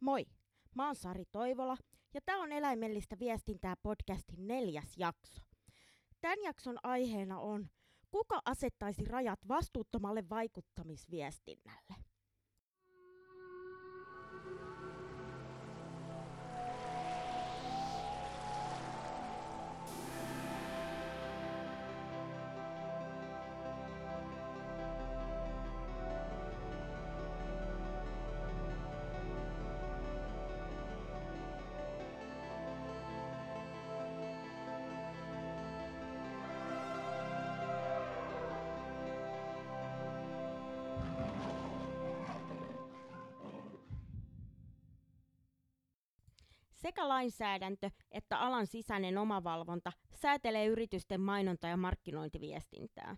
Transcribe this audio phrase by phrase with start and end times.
[0.00, 0.26] Moi,
[0.74, 1.76] mä oon Sari Toivola
[2.14, 5.42] ja tää on Eläimellistä viestintää podcastin neljäs jakso.
[6.20, 7.68] Tämän jakson aiheena on,
[8.10, 11.99] kuka asettaisi rajat vastuuttomalle vaikuttamisviestinnälle?
[46.90, 53.16] Sekä lainsäädäntö että alan sisäinen omavalvonta säätelee yritysten mainonta- ja markkinointiviestintää.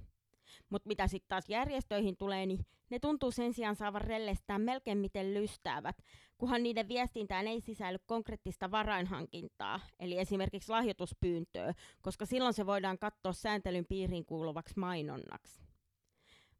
[0.71, 5.35] Mutta mitä sitten taas järjestöihin tulee, niin ne tuntuu sen sijaan saavan rellestää melkein miten
[5.35, 5.97] lystäävät,
[6.39, 13.33] kunhan niiden viestintään ei sisälly konkreettista varainhankintaa, eli esimerkiksi lahjoituspyyntöä, koska silloin se voidaan katsoa
[13.33, 15.63] sääntelyn piiriin kuuluvaksi mainonnaksi.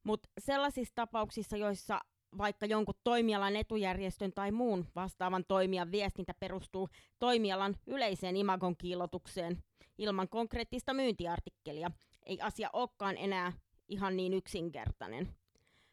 [0.05, 2.01] Mutta sellaisissa tapauksissa, joissa
[2.39, 6.89] vaikka jonkun toimialan etujärjestön tai muun vastaavan toimijan viestintä perustuu
[7.19, 9.63] toimialan yleiseen imagon kiilotukseen
[9.99, 11.91] ilman konkreettista myyntiartikkelia,
[12.27, 13.53] ei asia olekaan enää
[13.89, 15.35] ihan niin yksinkertainen.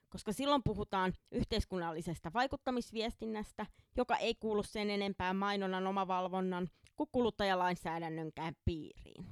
[0.10, 3.66] Koska silloin puhutaan yhteiskunnallisesta vaikuttamisviestinnästä,
[3.98, 9.26] joka ei kuulu sen enempää mainonnan omavalvonnan kuin kuluttajalainsäädännönkään piiriin.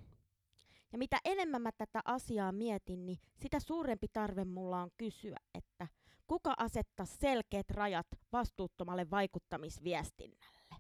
[0.92, 5.88] Ja mitä enemmän mä tätä asiaa mietin, niin sitä suurempi tarve mulla on kysyä, että
[6.28, 10.76] kuka asettaa selkeät rajat vastuuttomalle vaikuttamisviestinnälle?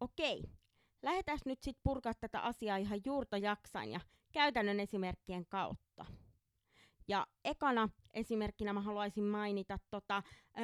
[0.00, 0.42] Okei,
[1.02, 4.00] lähdetään nyt sitten purkaa tätä asiaa ihan juurta jaksain ja
[4.32, 6.06] käytännön esimerkkien kautta.
[7.08, 10.22] Ja ekana esimerkkinä mä haluaisin mainita tota,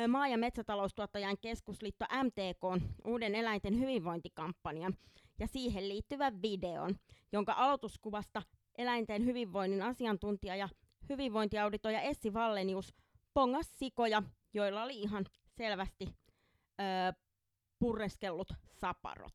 [0.09, 4.95] maa- ja metsätaloustuottajan keskusliitto MTK uuden eläinten hyvinvointikampanjan
[5.39, 6.97] ja siihen liittyvän videon,
[7.33, 8.43] jonka aloituskuvasta
[8.79, 10.69] eläinten hyvinvoinnin asiantuntija ja
[11.09, 12.95] hyvinvointiauditoija Essi Vallenius
[13.39, 14.23] pongas sikoja,
[14.55, 15.27] joilla oli ihan
[15.57, 16.09] selvästi
[16.81, 17.13] ö,
[17.79, 19.35] purreskellut saparot.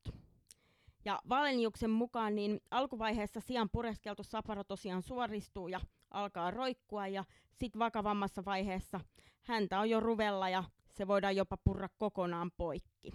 [1.05, 5.81] Ja Valeniuksen mukaan niin alkuvaiheessa sian pureskeltu saparo tosiaan suoristuu ja
[6.11, 7.23] alkaa roikkua ja
[7.55, 8.99] sitten vakavammassa vaiheessa
[9.41, 13.11] häntä on jo ruvella ja se voidaan jopa purra kokonaan poikki.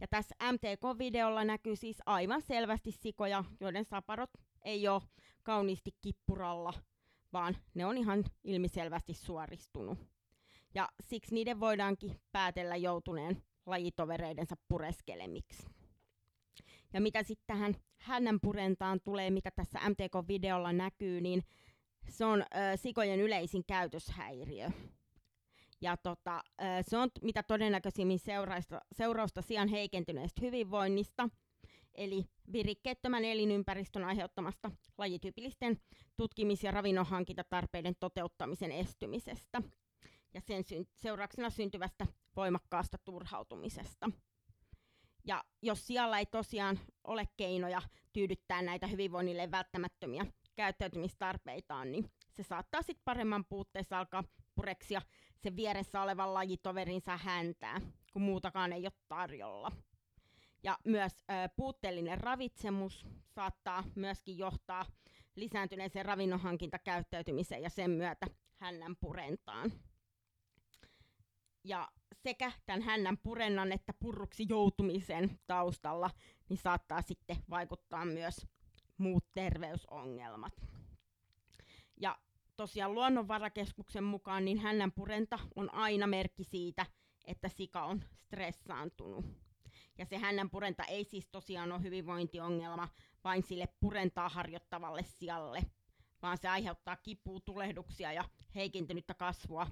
[0.00, 4.30] Ja tässä MTK-videolla näkyy siis aivan selvästi sikoja, joiden saparot
[4.62, 5.02] ei ole
[5.42, 6.72] kauniisti kippuralla,
[7.32, 9.98] vaan ne on ihan ilmiselvästi suoristunut.
[10.74, 15.66] Ja siksi niiden voidaankin päätellä joutuneen lajitovereidensa pureskelemiksi.
[16.92, 21.42] Ja mitä sitten tähän hännän purentaan tulee, mitä tässä MTK-videolla näkyy, niin
[22.08, 24.70] se on ö, sikojen yleisin käytöshäiriö.
[25.80, 31.28] Ja tota, ö, se on mitä todennäköisimmin seurausta, seurausta sian heikentyneestä hyvinvoinnista,
[31.98, 35.80] eli virikkeettömän elinympäristön aiheuttamasta lajityypillisten
[36.16, 39.62] tutkimis- ja ravinnonhankintatarpeiden toteuttamisen estymisestä
[40.34, 40.64] ja sen
[40.94, 44.10] seurauksena syntyvästä voimakkaasta turhautumisesta.
[45.24, 47.82] Ja jos siellä ei tosiaan ole keinoja
[48.12, 50.26] tyydyttää näitä hyvinvoinnille välttämättömiä
[50.56, 55.02] käyttäytymistarpeitaan, niin se saattaa sitten paremman puutteessa alkaa pureksia
[55.36, 57.80] sen vieressä olevan lajitoverinsa häntää,
[58.12, 59.72] kun muutakaan ei ole tarjolla.
[60.62, 64.86] Ja myös ö, puutteellinen ravitsemus saattaa myöskin johtaa
[65.36, 68.26] lisääntyneeseen ravinnonhankintakäyttäytymiseen ja sen myötä
[68.56, 69.72] hännän purentaan.
[71.64, 76.10] Ja sekä tämän hännän purennan että purruksi joutumisen taustalla
[76.48, 78.46] niin saattaa sitten vaikuttaa myös
[78.98, 80.52] muut terveysongelmat.
[82.00, 82.18] Ja
[82.56, 86.86] tosiaan Luonnonvarakeskuksen mukaan niin hännän purenta on aina merkki siitä,
[87.24, 89.24] että sika on stressaantunut.
[89.98, 92.88] Ja se hännän purenta ei siis tosiaan ole hyvinvointiongelma
[93.24, 95.62] vain sille purentaa harjoittavalle sijalle,
[96.22, 99.66] vaan se aiheuttaa kipua, tulehduksia ja heikentynyttä kasvua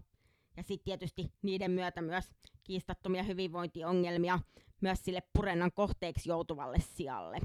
[0.57, 2.25] ja sitten tietysti niiden myötä myös
[2.65, 4.39] kiistattomia hyvinvointiongelmia
[4.81, 7.39] myös sille purennan kohteeksi joutuvalle sijalle.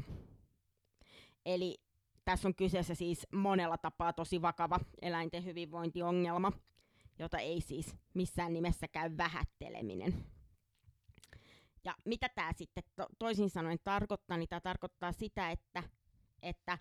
[1.45, 1.78] Eli
[2.25, 6.51] tässä on kyseessä siis monella tapaa tosi vakava eläinten hyvinvointiongelma,
[7.19, 10.25] jota ei siis missään nimessä käy vähätteleminen.
[11.83, 15.83] Ja mitä tämä sitten to- toisin sanoen tarkoittaa, niin tämä tarkoittaa sitä, että,
[16.42, 16.78] että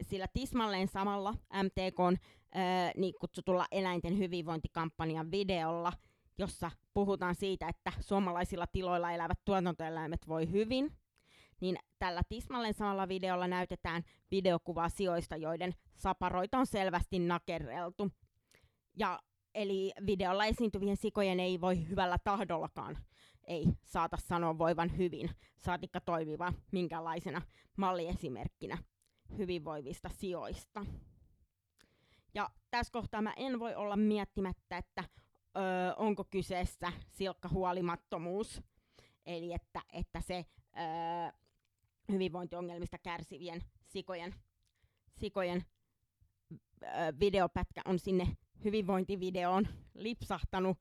[0.00, 2.16] sillä tismalleen samalla MTKn
[2.54, 5.92] ää, niin kutsutulla eläinten hyvinvointikampanjan videolla,
[6.38, 10.92] jossa puhutaan siitä, että suomalaisilla tiloilla elävät tuotantoeläimet voi hyvin,
[11.60, 18.10] niin tällä tismalleen samalla videolla näytetään videokuva sioista, joiden saparoita on selvästi nakerreltu.
[18.96, 19.18] Ja
[19.54, 22.98] Eli videolla esiintyvien sikojen ei voi hyvällä tahdollakaan
[23.44, 27.42] ei saata sanoa voivan hyvin, saatikka toimiva minkälaisena
[27.76, 28.78] malliesimerkkinä
[29.38, 30.86] hyvinvoivista sijoista.
[32.34, 35.04] Ja tässä kohtaa mä en voi olla miettimättä, että
[35.56, 38.62] öö, onko kyseessä silkka huolimattomuus,
[39.26, 40.46] eli että, että se
[40.76, 41.40] öö,
[42.12, 44.34] hyvinvointiongelmista kärsivien sikojen,
[45.18, 45.64] sikojen
[46.82, 46.90] öö,
[47.20, 50.78] videopätkä on sinne hyvinvointivideoon lipsahtanut,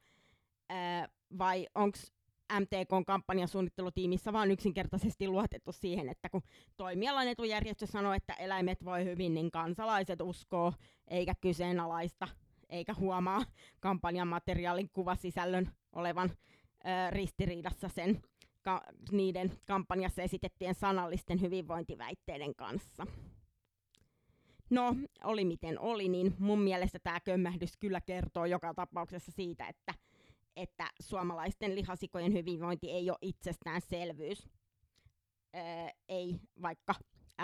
[0.71, 0.77] öö,
[1.37, 1.97] vai onko
[2.59, 6.41] MTKn kampanjasuunnittelutiimissä vaan yksinkertaisesti luotettu siihen, että kun
[6.77, 10.73] toimialan etujärjestö sanoo, että eläimet voi hyvin, niin kansalaiset uskoo,
[11.07, 12.27] eikä kyseenalaista,
[12.69, 13.43] eikä huomaa
[13.79, 18.21] kampanjan materiaalin kuvasisällön olevan ö, ristiriidassa sen
[18.61, 23.07] ka- niiden kampanjassa esitettyjen sanallisten hyvinvointiväitteiden kanssa.
[24.69, 29.93] No, oli miten oli, niin mun mielestä tämä kömmähdys kyllä kertoo joka tapauksessa siitä, että
[30.55, 34.49] että suomalaisten lihasikojen hyvinvointi ei ole itsestäänselvyys.
[35.55, 35.61] Öö,
[36.09, 36.95] ei vaikka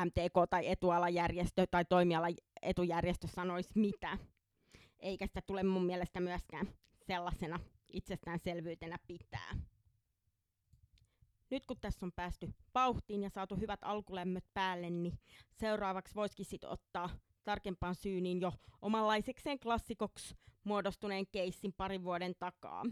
[0.06, 2.28] MTK tai etualajärjestö tai toimiala
[2.62, 4.18] etujärjestö sanoisi mitä.
[5.00, 6.68] Eikä sitä tule mun mielestä myöskään
[7.08, 7.60] sellaisena
[7.94, 9.56] itsestäänselvyytenä pitää.
[11.50, 15.20] Nyt kun tässä on päästy vauhtiin ja saatu hyvät alkulämmöt päälle, niin
[15.54, 17.10] seuraavaksi voisikin sit ottaa
[17.44, 20.36] tarkempaan syyniin jo omanlaisekseen klassikoksi
[20.68, 22.84] muodostuneen keissin parin vuoden takaa.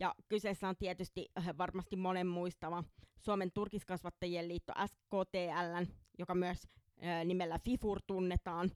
[0.00, 2.84] Ja kyseessä on tietysti äh, varmasti monen muistava
[3.18, 6.68] Suomen turkiskasvattajien liitto SKTL, joka myös
[7.04, 8.70] äh, nimellä FIFUR tunnetaan,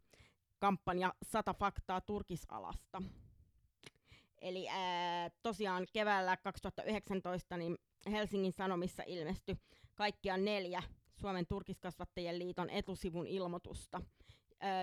[0.59, 3.03] kampanja 100 faktaa turkisalasta.
[4.41, 7.79] Eli ää, tosiaan keväällä 2019 niin
[8.11, 9.57] Helsingin Sanomissa ilmestyi
[9.95, 10.83] kaikkiaan neljä
[11.21, 14.01] Suomen turkiskasvattajien liiton etusivun ilmoitusta,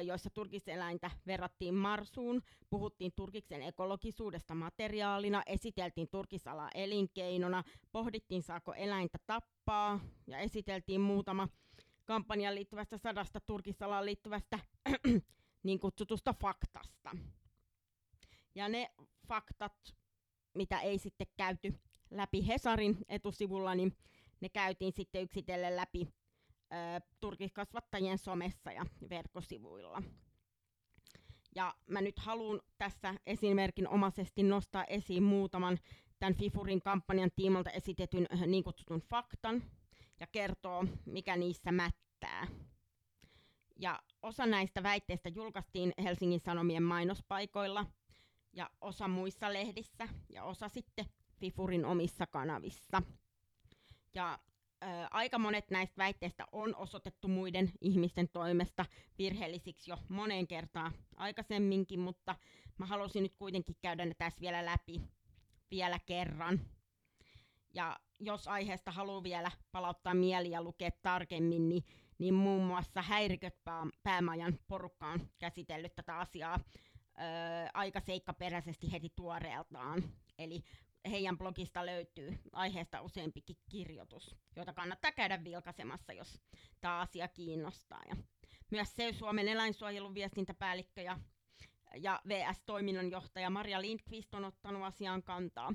[0.03, 9.99] joissa turkiseläintä verrattiin marsuun, puhuttiin turkiksen ekologisuudesta materiaalina, esiteltiin turkisala elinkeinona, pohdittiin saako eläintä tappaa
[10.27, 11.47] ja esiteltiin muutama
[12.05, 14.59] kampanjaan liittyvästä sadasta turkisalaan liittyvästä
[15.63, 17.11] niin kutsutusta faktasta.
[18.55, 18.91] Ja ne
[19.27, 19.95] faktat,
[20.55, 21.73] mitä ei sitten käyty
[22.11, 23.97] läpi Hesarin etusivulla, niin
[24.41, 26.07] ne käytiin sitten yksitellen läpi
[27.19, 30.01] turkiskasvattajien somessa ja verkkosivuilla.
[31.55, 35.79] Ja mä nyt haluan tässä esimerkinomaisesti nostaa esiin muutaman
[36.19, 39.63] tämän Fifurin kampanjan tiimalta esitetyn niin kutsutun faktan
[40.19, 42.47] ja kertoo, mikä niissä mättää.
[43.79, 47.85] Ja osa näistä väitteistä julkaistiin Helsingin Sanomien mainospaikoilla
[48.53, 51.05] ja osa muissa lehdissä ja osa sitten
[51.39, 53.01] Fifurin omissa kanavissa.
[54.13, 54.39] Ja
[55.11, 58.85] aika monet näistä väitteistä on osoitettu muiden ihmisten toimesta
[59.17, 62.35] virheellisiksi jo moneen kertaan aikaisemminkin, mutta
[62.77, 65.01] mä halusin nyt kuitenkin käydä ne tässä vielä läpi
[65.71, 66.61] vielä kerran.
[67.73, 71.83] Ja jos aiheesta haluaa vielä palauttaa mieli ja lukea tarkemmin, niin,
[72.17, 73.55] niin muun muassa Häiriköt
[74.03, 76.59] päämajan porukka on käsitellyt tätä asiaa
[77.19, 80.03] öö, aika seikkaperäisesti heti tuoreeltaan.
[80.37, 80.63] Eli
[81.11, 86.41] heidän blogista löytyy aiheesta useampikin kirjoitus, jota kannattaa käydä vilkaisemassa, jos
[86.81, 88.01] tämä asia kiinnostaa.
[88.09, 88.15] Ja
[88.71, 91.19] myös se Suomen eläinsuojelun viestintäpäällikkö ja,
[91.95, 95.73] ja VS-toiminnanjohtaja Maria Lindqvist on ottanut asiaan kantaa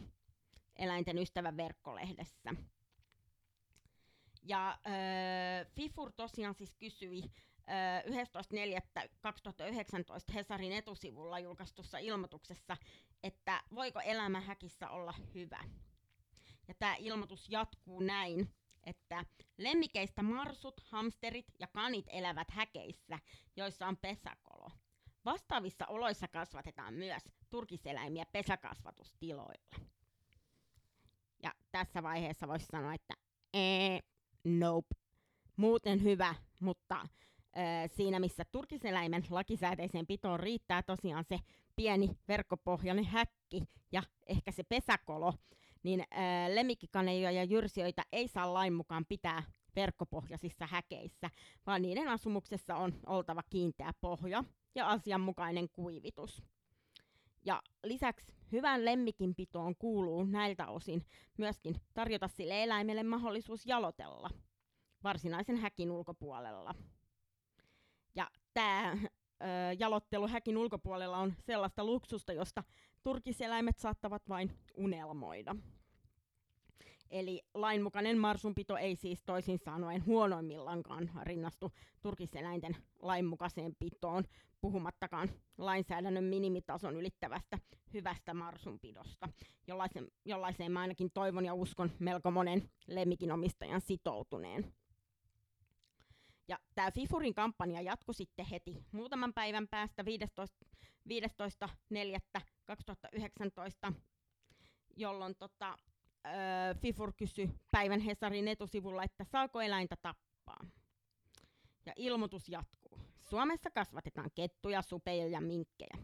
[0.76, 2.50] eläinten ystävän verkkolehdessä.
[4.42, 7.22] Ja äh, Fifur tosiaan siis kysyi
[7.68, 12.76] 11.4.2019 Hesarin etusivulla julkaistussa ilmoituksessa,
[13.22, 15.64] että voiko elämä häkissä olla hyvä.
[16.68, 19.24] Ja tämä ilmoitus jatkuu näin, että
[19.56, 23.18] lemmikeistä marsut, hamsterit ja kanit elävät häkeissä,
[23.56, 24.70] joissa on pesäkolo.
[25.24, 29.78] Vastaavissa oloissa kasvatetaan myös turkiseläimiä pesäkasvatustiloilla.
[31.42, 33.14] Ja tässä vaiheessa voisi sanoa, että
[33.54, 34.00] ee,
[34.44, 34.94] nope.
[35.56, 37.08] Muuten hyvä, mutta
[37.86, 41.38] siinä missä turkiseläimen lakisääteiseen pitoon riittää tosiaan se
[41.76, 43.62] pieni verkkopohjainen häkki
[43.92, 45.34] ja ehkä se pesäkolo,
[45.82, 46.04] niin
[46.54, 49.42] lemmikkikaneja ja jyrsijöitä ei saa lain mukaan pitää
[49.76, 51.30] verkkopohjaisissa häkeissä,
[51.66, 56.42] vaan niiden asumuksessa on oltava kiinteä pohja ja asianmukainen kuivitus.
[57.44, 64.30] Ja lisäksi hyvän lemmikin pitoon kuuluu näiltä osin myöskin tarjota sille eläimelle mahdollisuus jalotella
[65.04, 66.74] varsinaisen häkin ulkopuolella.
[68.54, 68.96] Tämä
[69.78, 72.64] jalottelu häkin ulkopuolella on sellaista luksusta, josta
[73.02, 75.56] turkiseläimet saattavat vain unelmoida.
[77.10, 84.24] Eli lainmukainen marsunpito ei siis toisin sanoen huonoimmillaankaan rinnastu turkiseläinten lainmukaiseen pitoon,
[84.60, 87.58] puhumattakaan lainsäädännön minimitason ylittävästä
[87.94, 89.28] hyvästä marsunpidosta,
[89.66, 94.74] jollaisen, jollaiseen mä ainakin toivon ja uskon melko monen lemmikin omistajan sitoutuneen.
[96.48, 100.04] Ja tämä Fifurin kampanja jatkui sitten heti muutaman päivän päästä
[103.88, 103.92] 15.4.2019,
[104.96, 105.76] jolloin tota,
[106.26, 106.32] öö,
[106.74, 110.66] Fifur kysyi päivän Hesarin etusivulla, että saako eläintä tappaa.
[111.86, 112.98] Ja ilmoitus jatkuu.
[113.20, 115.98] Suomessa kasvatetaan kettuja, supeja ja minkkejä.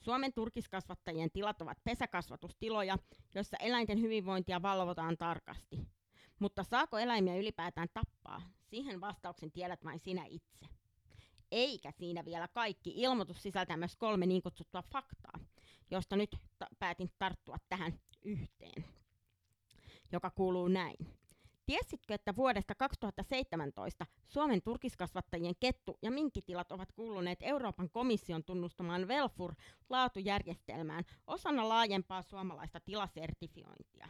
[0.00, 2.98] Suomen turkiskasvattajien tilat ovat pesäkasvatustiloja,
[3.34, 5.94] joissa eläinten hyvinvointia valvotaan tarkasti.
[6.38, 8.42] Mutta saako eläimiä ylipäätään tappaa?
[8.70, 10.66] Siihen vastauksen tiedät vain sinä itse.
[11.50, 12.92] Eikä siinä vielä kaikki.
[12.96, 15.38] Ilmoitus sisältää myös kolme niin kutsuttua faktaa,
[15.90, 18.84] josta nyt ta- päätin tarttua tähän yhteen,
[20.12, 20.96] joka kuuluu näin.
[21.66, 31.04] Tiesitkö, että vuodesta 2017 Suomen turkiskasvattajien kettu- ja minkkitilat ovat kuuluneet Euroopan komission tunnustamaan Velfur-laatujärjestelmään
[31.26, 34.08] osana laajempaa suomalaista tilasertifiointia?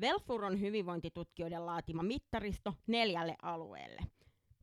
[0.00, 4.02] Velfur on hyvinvointitutkijoiden laatima mittaristo neljälle alueelle.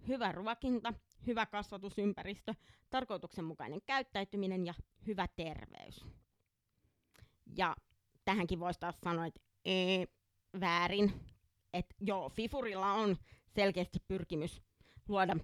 [0.07, 0.93] Hyvä ruokinta,
[1.27, 2.53] hyvä kasvatusympäristö,
[2.89, 4.73] tarkoituksenmukainen käyttäytyminen ja
[5.07, 6.05] hyvä terveys.
[7.57, 7.75] Ja
[8.25, 10.05] tähänkin voisi taas sanoa, että ee,
[10.59, 11.13] väärin.
[11.73, 13.17] Että joo, Fifurilla on
[13.55, 14.61] selkeästi pyrkimys
[15.07, 15.35] luoda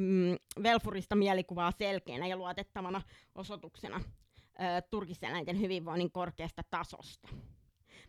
[0.00, 3.02] mm, Velfurista mielikuvaa selkeänä ja luotettavana
[3.34, 7.28] osoituksena ö, turkiseläinten hyvinvoinnin korkeasta tasosta.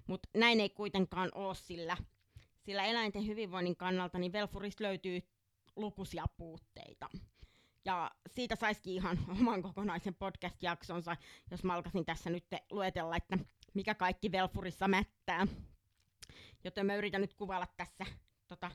[0.08, 1.98] Mutta näin ei kuitenkaan ole, sillä,
[2.60, 5.22] sillä eläinten hyvinvoinnin kannalta niin Velfurista löytyy
[5.76, 7.10] lukuisia puutteita.
[7.86, 11.18] Ja siitä saisikin ihan oman kokonaisen podcast-jaksonsa,
[11.52, 13.38] jos mä alkaisin tässä nyt luetella, että
[13.74, 15.48] mikä kaikki Velfurissa mättää.
[16.64, 18.06] Joten mä yritän nyt kuvailla tässä
[18.48, 18.72] tota,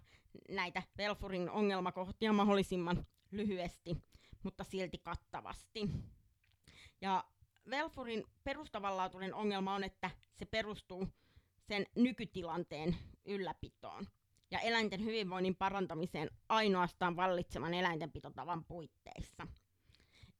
[0.48, 3.96] näitä Velfurin ongelmakohtia mahdollisimman lyhyesti,
[4.42, 5.90] mutta silti kattavasti.
[7.00, 7.24] Ja
[7.70, 11.08] Velfurin perustavanlaatuinen ongelma on, että se perustuu
[11.68, 14.06] sen nykytilanteen ylläpitoon
[14.50, 19.46] ja eläinten hyvinvoinnin parantamiseen ainoastaan vallitsevan eläintenpitotavan puitteissa.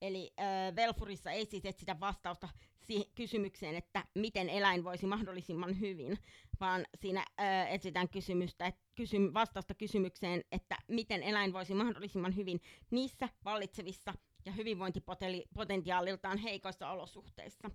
[0.02, 2.48] Eli äh, Velfurissa ei siis etsitä vastausta
[2.82, 6.18] si- kysymykseen, että miten eläin voisi mahdollisimman hyvin,
[6.60, 12.60] vaan siinä äh, etsitään kysymystä, et, kysy- vastausta kysymykseen, että miten eläin voisi mahdollisimman hyvin
[12.90, 17.70] niissä vallitsevissa ja hyvinvointipotentiaaliltaan heikoissa olosuhteissa,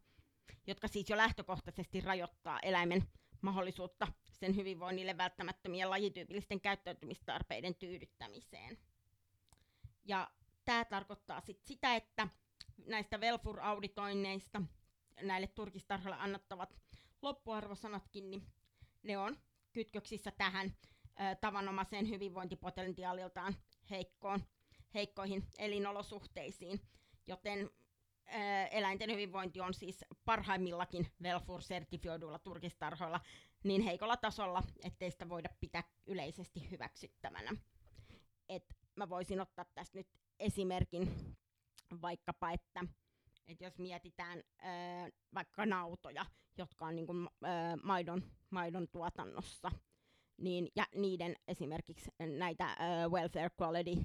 [0.67, 3.03] jotka siis jo lähtökohtaisesti rajoittaa eläimen
[3.41, 8.77] mahdollisuutta sen hyvinvoinnille välttämättömien lajityypillisten käyttäytymistarpeiden tyydyttämiseen.
[10.05, 10.31] Ja
[10.65, 12.27] tämä tarkoittaa sit sitä, että
[12.86, 14.62] näistä Velfur-auditoinneista
[15.21, 16.75] näille turkistarhoille annettavat
[17.21, 18.48] loppuarvosanatkin, niin
[19.03, 19.38] ne on
[19.71, 23.55] kytköksissä tähän ö, tavanomaiseen hyvinvointipotentiaaliltaan
[23.89, 24.43] heikkoon,
[24.93, 26.81] heikkoihin elinolosuhteisiin,
[27.27, 27.69] joten
[28.71, 33.19] eläinten hyvinvointi on siis parhaimmillakin Velfur-sertifioiduilla turkistarhoilla
[33.63, 37.51] niin heikolla tasolla, ettei sitä voida pitää yleisesti hyväksyttävänä.
[38.50, 40.07] Et mä voisin ottaa tästä nyt
[40.39, 41.35] esimerkin
[42.01, 42.83] vaikkapa, että
[43.47, 44.41] et jos mietitään ö,
[45.33, 46.25] vaikka nautoja,
[46.57, 47.47] jotka on niinku, ö,
[47.83, 49.71] maidon, maidon tuotannossa,
[50.38, 54.03] niin, ja niiden esimerkiksi näitä ö, welfare quality ö,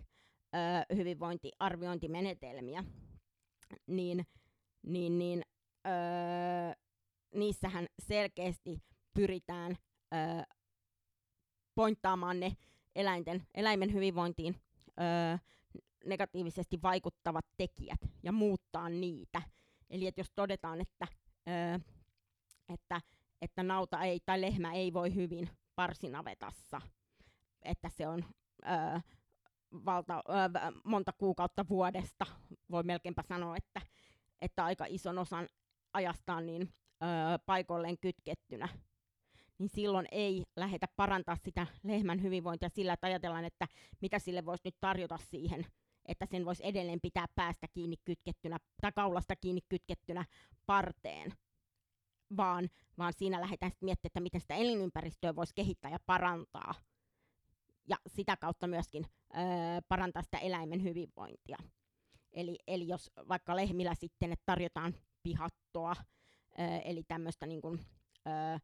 [0.94, 2.84] hyvinvointiarviointimenetelmiä,
[3.86, 4.26] niin,
[4.82, 5.42] niin, niin
[5.86, 6.72] öö,
[7.34, 8.82] niissähän selkeästi
[9.14, 9.76] pyritään
[10.14, 10.42] öö,
[11.74, 12.56] pointtaamaan ne
[12.94, 14.56] eläinten, eläimen hyvinvointiin
[15.00, 15.38] öö,
[16.04, 19.42] negatiivisesti vaikuttavat tekijät ja muuttaa niitä.
[19.90, 21.06] Eli että jos todetaan, että,
[21.48, 21.78] öö,
[22.68, 23.00] että,
[23.42, 26.80] että nauta ei tai lehmä ei voi hyvin parsinavetassa,
[27.62, 28.24] että se on
[28.66, 29.00] öö,
[29.72, 32.26] valta, ö, monta kuukautta vuodesta,
[32.70, 33.80] voi melkeinpä sanoa, että,
[34.40, 35.48] että aika ison osan
[35.92, 37.06] ajastaan niin ö,
[37.46, 38.68] paikoilleen kytkettynä,
[39.58, 43.66] niin silloin ei lähdetä parantaa sitä lehmän hyvinvointia sillä, että ajatellaan, että
[44.00, 45.66] mitä sille voisi nyt tarjota siihen,
[46.06, 50.24] että sen voisi edelleen pitää päästä kiinni kytkettynä tai kaulasta kiinni kytkettynä
[50.66, 51.32] parteen,
[52.36, 52.68] vaan,
[52.98, 56.74] vaan siinä lähdetään sitten miettimään, että miten sitä elinympäristöä voisi kehittää ja parantaa
[57.88, 59.38] ja sitä kautta myöskin ö,
[59.88, 61.56] parantaa sitä eläimen hyvinvointia.
[62.32, 65.96] Eli, eli jos vaikka lehmillä sitten että tarjotaan pihattoa,
[66.58, 67.80] ö, eli tämmöistä niin kuin,
[68.26, 68.58] ö,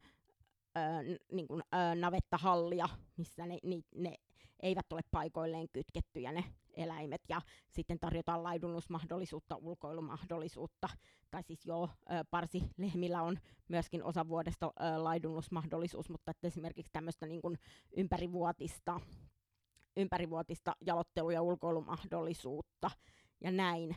[0.77, 4.15] ö, niin kuin, ö, navettahallia, missä ne, ne, ne
[4.63, 6.43] eivät ole paikoilleen kytkettyjä ne
[6.73, 10.89] eläimet ja sitten tarjotaan laidunnusmahdollisuutta, ulkoilumahdollisuutta,
[11.31, 11.89] tai siis joo,
[12.31, 17.59] parsilehmillä on myöskin osa vuodesta laidunnusmahdollisuus, mutta että esimerkiksi tämmöistä niin kuin
[17.97, 18.99] ympärivuotista,
[19.97, 22.91] ympärivuotista jalottelu- ja ulkoilumahdollisuutta
[23.41, 23.95] ja näin,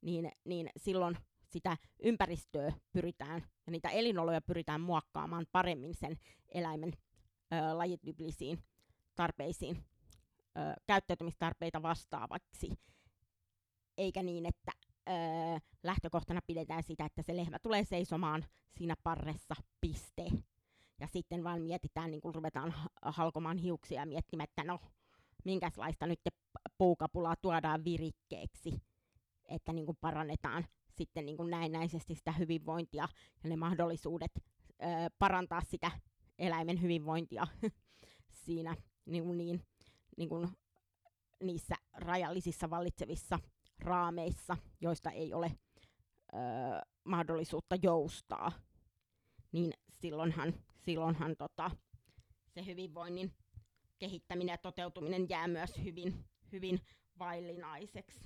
[0.00, 6.16] niin, niin silloin sitä ympäristöä pyritään ja niitä elinoloja pyritään muokkaamaan paremmin sen
[6.48, 6.92] eläimen
[7.52, 8.58] ö, lajityypillisiin
[9.14, 9.84] tarpeisiin,
[10.56, 12.70] ö, käyttäytymistarpeita vastaavaksi,
[13.98, 14.72] eikä niin, että
[15.08, 15.12] ö,
[15.82, 20.26] lähtökohtana pidetään sitä, että se lehmä tulee seisomaan siinä parressa, piste.
[21.00, 24.78] Ja sitten vaan mietitään, niin kun ruvetaan halkomaan hiuksia ja miettimään, että no,
[25.44, 26.20] minkälaista nyt
[26.78, 28.80] puukapulaa tuodaan virikkeeksi,
[29.44, 33.08] että niin kuin parannetaan sitten niin kuin näennäisesti sitä hyvinvointia
[33.44, 34.86] ja ne mahdollisuudet ö,
[35.18, 35.90] parantaa sitä
[36.38, 37.46] eläimen hyvinvointia.
[38.44, 39.62] Siinä niin niin,
[40.16, 40.48] niin kuin
[41.42, 43.38] niissä rajallisissa vallitsevissa
[43.78, 45.52] raameissa, joista ei ole
[46.34, 46.36] ö,
[47.04, 48.52] mahdollisuutta joustaa,
[49.52, 50.54] niin silloinhan,
[50.84, 51.70] silloinhan tota,
[52.48, 53.32] se hyvinvoinnin
[53.98, 56.80] kehittäminen ja toteutuminen jää myös hyvin, hyvin
[57.18, 58.20] vaillinaiseksi.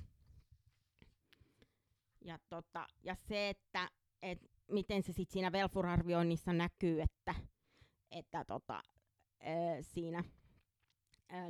[2.25, 3.91] Ja, tota, ja se, että
[4.23, 7.35] et miten se sitten siinä Velfur-arvioinnissa näkyy, että,
[8.11, 8.83] että tota,
[9.41, 10.25] ää, siinä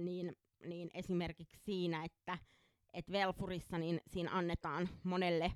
[0.01, 2.39] niin, niin esimerkiksi siinä, että
[2.93, 5.53] et Velfurissa niin siinä annetaan monelle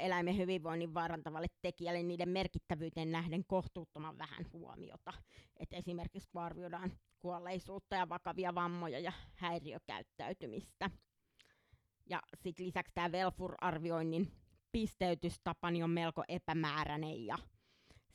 [0.00, 5.12] eläimen hyvinvoinnin vaarantavalle tekijälle niiden merkittävyyteen nähden kohtuuttoman vähän huomiota.
[5.56, 10.90] Et esimerkiksi kun arvioidaan kuolleisuutta ja vakavia vammoja ja häiriökäyttäytymistä.
[12.06, 14.32] Ja sitten lisäksi tämä Velfur-arvioinnin
[14.72, 17.38] pisteytystapa niin on melko epämääräinen ja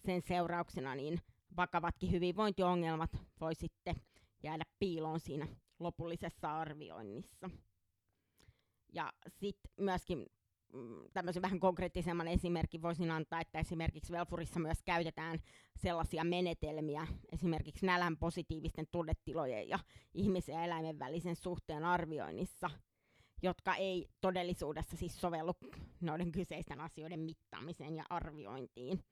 [0.06, 1.20] sen seurauksena niin
[1.58, 3.12] vakavatkin hyvinvointiongelmat
[3.42, 3.56] voi
[4.44, 5.48] jäädä piiloon siinä
[5.80, 7.50] lopullisessa arvioinnissa.
[8.94, 10.26] Ja sitten myöskin
[10.74, 15.40] mm, tämmöisen vähän konkreettisemman esimerkin voisin antaa, että esimerkiksi Velfurissa myös käytetään
[15.76, 19.80] sellaisia menetelmiä, esimerkiksi nälän positiivisten tunnetilojen ja
[20.14, 22.70] ihmisen ja eläimen välisen suhteen arvioinnissa,
[23.42, 25.54] jotka ei todellisuudessa siis sovellu
[26.02, 29.04] noiden kyseisten asioiden mittaamiseen ja arviointiin.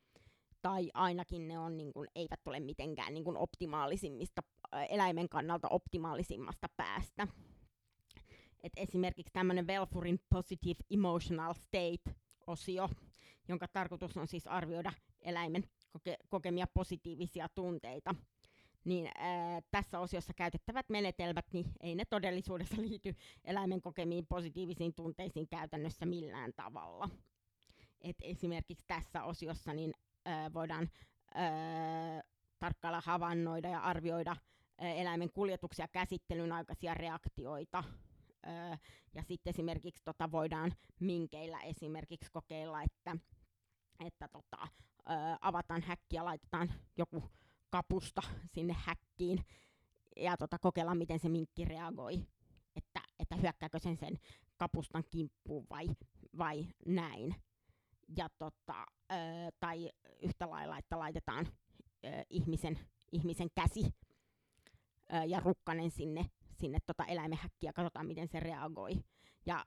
[0.62, 4.42] Tai ainakin ne on, niin kuin, eivät ole mitenkään niin kuin optimaalisimmista,
[4.90, 7.28] eläimen kannalta optimaalisimmasta päästä.
[8.64, 12.90] Et esimerkiksi tämmöinen Velfurin Positive Emotional State-osio,
[13.48, 18.16] jonka tarkoitus on siis arvioida eläimen koke- kokemia positiivisia tunteita–
[18.86, 25.48] niin ää, tässä osiossa käytettävät menetelmät, niin ei ne todellisuudessa liity eläimen kokemiin positiivisiin tunteisiin
[25.48, 27.10] käytännössä millään tavalla.
[28.02, 29.94] Et esimerkiksi tässä osiossa niin,
[30.54, 30.90] voidaan
[31.34, 32.22] ää,
[32.60, 34.36] tarkkailla havainnoida ja arvioida
[34.78, 37.84] eläimen kuljetuksia käsittelyn aikaisia reaktioita.
[39.14, 43.18] Ja sitten esimerkiksi tota, voidaan minkeillä esimerkiksi kokeilla, että,
[44.00, 44.68] että tota,
[45.42, 47.24] avataan häkki ja laitetaan joku
[47.70, 49.46] kapusta sinne häkkiin
[50.18, 52.28] ja tota, kokeilla, miten se minkki reagoi,
[52.76, 54.20] että, että hyökkääkö sen sen
[54.58, 55.88] kapustan kimppuun vai,
[56.38, 57.36] vai näin.
[58.18, 59.16] Ja tota, ö,
[59.60, 59.90] tai
[60.22, 61.48] yhtä lailla, että laitetaan
[62.06, 62.80] ö, ihmisen,
[63.12, 63.86] ihmisen käsi
[65.14, 68.94] ö, ja rukkanen sinne, sinne tota eläimen häkkiin ja katsotaan, miten se reagoi.
[69.46, 69.66] Ja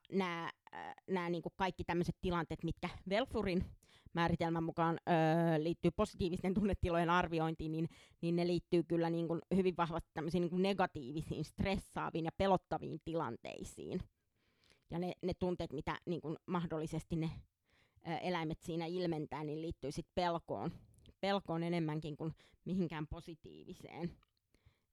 [1.08, 3.64] nämä niinku kaikki tämmöiset tilanteet, mitkä Velfurin
[4.12, 4.98] määritelmän mukaan
[5.58, 7.88] liittyy positiivisten tunnetilojen arviointiin, niin,
[8.20, 13.00] niin ne liittyy kyllä niin kuin hyvin vahvasti tämmöisiin niin kuin negatiivisiin, stressaaviin ja pelottaviin
[13.04, 14.00] tilanteisiin.
[14.90, 17.30] Ja ne, ne tunteet, mitä niin kuin mahdollisesti ne
[18.04, 20.70] eläimet siinä ilmentää, niin liittyy sitten pelkoon.
[21.20, 24.16] Pelkoon enemmänkin kuin mihinkään positiiviseen.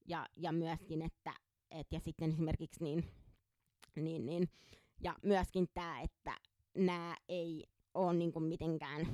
[0.07, 1.33] Ja, ja myöskin, että
[1.71, 3.05] et, ja sitten esimerkiksi niin,
[3.95, 4.49] niin, niin
[5.03, 6.37] ja myöskin tämä, että
[6.77, 9.07] nämä ei ole niin kuin mitenkään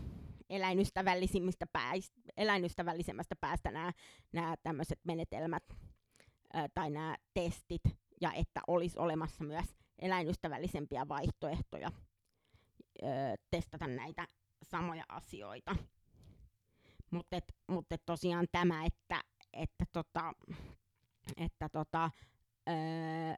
[0.49, 3.71] eläinystävällisimmistä päästä, eläinystävällisemmästä päästä
[4.31, 5.63] nämä, tämmöiset menetelmät
[6.53, 7.81] ää, tai nämä testit,
[8.21, 9.65] ja että olisi olemassa myös
[9.99, 11.91] eläinystävällisempiä vaihtoehtoja
[13.03, 14.27] ää, testata näitä
[14.63, 15.75] samoja asioita.
[17.11, 19.21] Mutta mut tosiaan tämä, että,
[19.53, 20.33] että, tota,
[21.37, 22.11] että tota,
[22.69, 23.35] öö,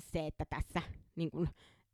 [0.00, 0.82] se, että tässä
[1.16, 1.48] niin kun,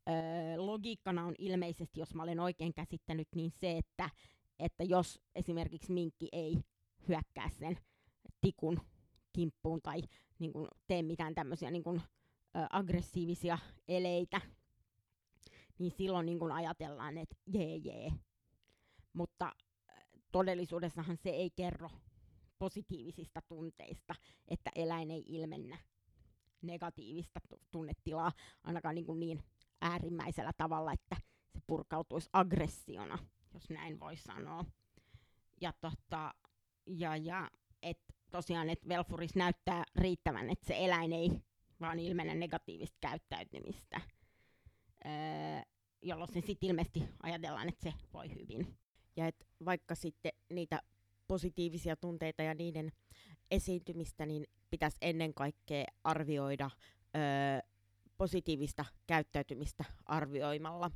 [0.09, 0.14] öö,
[0.57, 4.11] logiikkana on ilmeisesti, jos mä olen oikein käsittänyt, niin se, että,
[4.59, 6.57] että jos esimerkiksi minkki ei
[7.09, 7.79] hyökkää sen
[8.40, 8.81] tikun
[9.33, 10.03] kimppuun tai
[10.38, 12.00] niin kun, tee mitään tämmöisiä niin kun,
[12.57, 14.40] ö, aggressiivisia eleitä,
[15.79, 18.13] niin silloin niin kun ajatellaan, että jee jee.
[19.13, 19.53] Mutta
[20.33, 21.91] todellisuudessahan se ei kerro
[22.59, 24.15] positiivisista tunteista,
[24.49, 25.79] että eläin ei ilmennä
[26.63, 28.33] negatiivista tunnetilaa,
[28.65, 29.45] ainakaan niin, kuin niin
[29.81, 31.17] äärimmäisellä tavalla, että
[31.53, 33.19] se purkautuisi aggressiona,
[33.55, 34.65] jos näin voi sanoa.
[35.61, 36.35] Ja, tota,
[36.87, 37.51] ja, ja
[37.83, 37.99] et
[38.31, 41.31] tosiaan, että Velfuris näyttää riittävän, että se eläin ei
[41.81, 44.01] vaan ilmene negatiivista käyttäytymistä,
[46.03, 48.77] jolloin se sitten ilmeisesti ajatellaan, että se voi hyvin.
[49.17, 50.83] Ja että vaikka sitten niitä
[51.29, 52.93] positiivisia tunteita ja niiden
[53.51, 56.71] esiintymistä, niin pitäisi ennen kaikkea arvioida
[57.17, 57.71] öö,
[58.17, 60.90] positiivista käyttäytymistä arvioimalla.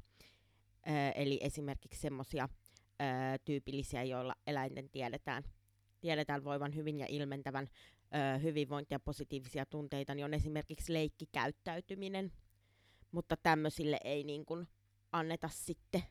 [0.88, 2.48] Öö, eli esimerkiksi semmoisia
[3.44, 5.44] tyypillisiä, joilla eläinten tiedetään,
[6.00, 7.68] tiedetään voivan hyvin ja ilmentävän
[8.14, 12.32] öö, hyvinvointia ja positiivisia tunteita, niin on esimerkiksi leikkikäyttäytyminen.
[13.12, 14.68] Mutta tämmöisille ei niin kuin
[15.12, 16.02] anneta sitten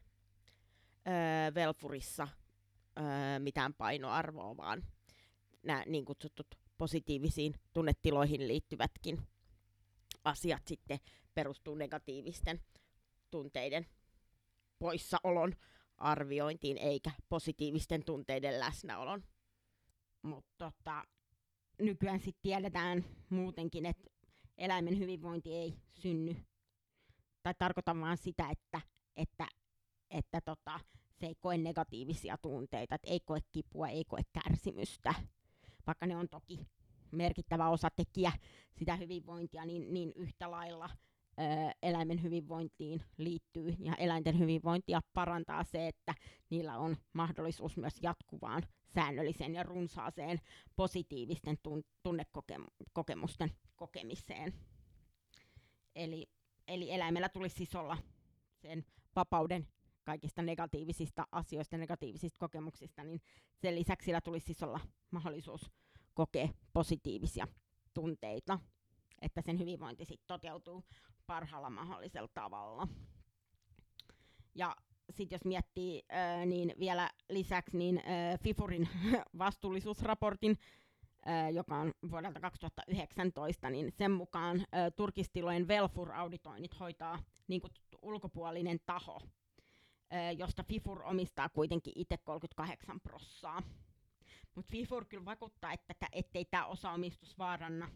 [1.08, 2.28] öö, Velfurissa
[3.00, 4.84] öö, mitään painoarvoa, vaan
[5.64, 9.28] nämä niin kutsutut positiivisiin tunnetiloihin liittyvätkin
[10.24, 11.00] asiat sitten
[11.36, 12.62] perustuu negatiivisten
[13.32, 13.86] tunteiden
[14.80, 15.54] poissaolon
[15.98, 19.24] arviointiin, eikä positiivisten tunteiden läsnäolon.
[20.22, 21.04] Mutta tota,
[21.82, 24.12] nykyään sitten tiedetään muutenkin, että
[24.58, 26.36] eläimen hyvinvointi ei synny.
[27.48, 28.82] Tai tarkoitan vaan sitä, että,
[29.18, 29.48] että,
[30.10, 30.80] että tota,
[31.14, 35.14] se ei koe negatiivisia tunteita, että ei koe kipua, ei koe kärsimystä,
[35.88, 36.68] vaikka ne on toki
[37.12, 38.32] merkittävä osatekijä
[38.74, 40.90] sitä hyvinvointia, niin, niin yhtä lailla
[41.40, 41.44] ö,
[41.84, 46.14] eläimen hyvinvointiin liittyy ja eläinten hyvinvointia parantaa se, että
[46.50, 48.64] niillä on mahdollisuus myös jatkuvaan,
[48.96, 50.42] säännölliseen ja runsaaseen
[50.76, 54.54] positiivisten tun- tunnekokemusten kokemiseen.
[55.96, 56.37] Eli,
[56.68, 57.98] eli eläimellä tulisi siis olla
[58.62, 59.68] sen vapauden
[60.04, 63.22] kaikista negatiivisista asioista, negatiivisista kokemuksista, niin
[63.56, 64.80] sen lisäksi sillä tulisi siis olla
[65.12, 65.72] mahdollisuus
[66.14, 67.48] kokea positiivisia
[67.94, 68.60] tunteita,
[69.22, 70.84] että sen hyvinvointi sitten toteutuu
[71.26, 72.88] parhaalla mahdollisella tavalla.
[74.56, 74.76] Ja
[75.10, 76.04] sitten jos miettii,
[76.46, 78.04] niin vielä lisäksi niin
[78.44, 78.90] FIFURin
[79.38, 80.58] vastuullisuusraportin,
[81.54, 89.22] joka on vuodelta 2019, niin sen mukaan turkistilojen Velfur-auditoinnit hoitaa niin kutsuttu ulkopuolinen taho,
[90.38, 93.62] josta FIFUR omistaa kuitenkin itse 38 prossaa.
[94.56, 97.90] Mutta FIFUR kyllä vakuuttaa, että ettei tämä osaomistus vaaranna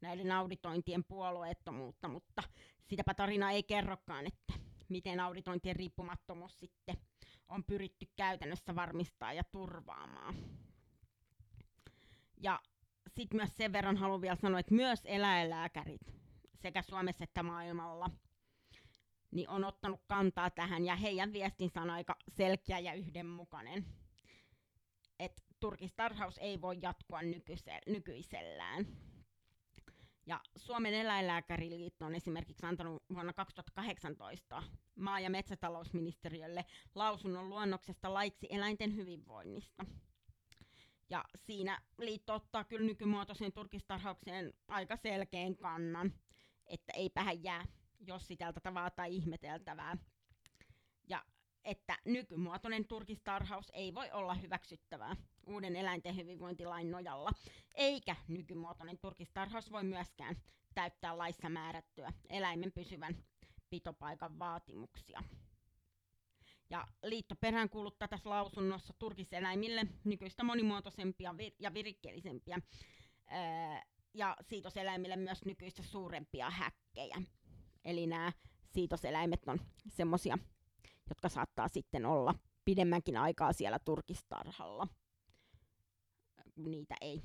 [0.00, 2.42] näiden auditointien puolueettomuutta, mutta
[2.84, 4.52] sitäpä tarina ei kerrokaan, että
[4.88, 6.96] miten auditointien riippumattomuus sitten
[7.48, 10.34] on pyritty käytännössä varmistaa ja turvaamaan.
[12.36, 12.60] Ja
[13.08, 16.00] sitten myös sen verran haluan vielä sanoa, että myös eläinlääkärit
[16.54, 18.10] sekä Suomessa että maailmalla
[19.30, 23.86] niin on ottanut kantaa tähän ja heidän viestinsä on aika selkeä ja yhdenmukainen.
[25.18, 27.20] Että turkistarhaus ei voi jatkua
[27.86, 28.86] nykyisellään.
[30.26, 34.62] Ja Suomen eläinlääkäriliitto on esimerkiksi antanut vuonna 2018
[34.94, 39.84] maa- ja metsätalousministeriölle lausunnon luonnoksesta laiksi eläinten hyvinvoinnista.
[41.10, 46.12] Ja siinä liitto ottaa kyllä nykymuotoisen turkistarhaukseen aika selkeän kannan,
[46.66, 47.64] että ei pähän jää
[48.00, 49.96] jossiteltavaa tai ihmeteltävää.
[51.08, 51.24] Ja
[51.64, 55.16] että nykymuotoinen turkistarhaus ei voi olla hyväksyttävää
[55.46, 57.30] uuden eläinten hyvinvointilain nojalla,
[57.74, 60.36] eikä nykymuotoinen turkistarhaus voi myöskään
[60.74, 63.16] täyttää laissa määrättyä eläimen pysyvän
[63.70, 65.22] pitopaikan vaatimuksia.
[66.70, 72.58] Ja liitto peräänkuuluttaa tässä lausunnossa turkiseläimille nykyistä monimuotoisempia ja virikkeellisempiä
[74.14, 77.22] ja siitoseläimille myös nykyistä suurempia häkkejä.
[77.84, 78.32] Eli nämä
[78.72, 80.38] siitoseläimet on semmoisia
[81.08, 84.88] jotka saattaa sitten olla pidemmänkin aikaa siellä turkistarhalla.
[86.56, 87.22] Niitä ei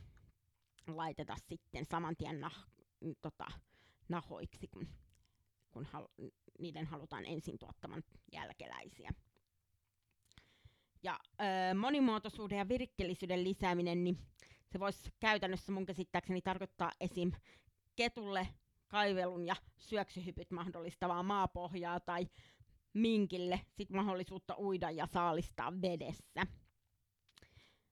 [0.88, 2.67] laiteta sitten saman tien nah,
[3.21, 3.47] tota,
[4.10, 4.88] nahoiksi, kun,
[5.71, 6.08] kun hal,
[6.60, 9.12] niiden halutaan ensin tuottaman jälkeläisiä.
[11.04, 14.18] Ja ö, monimuotoisuuden ja virikkeellisyyden lisääminen, niin
[14.72, 17.32] se voisi käytännössä mun käsittääkseni tarkoittaa esim.
[17.96, 18.48] ketulle
[18.88, 22.28] kaivelun ja syöksyhypyt mahdollistavaa maapohjaa tai
[22.94, 26.48] minkille sit mahdollisuutta uida ja saalistaa vedessä.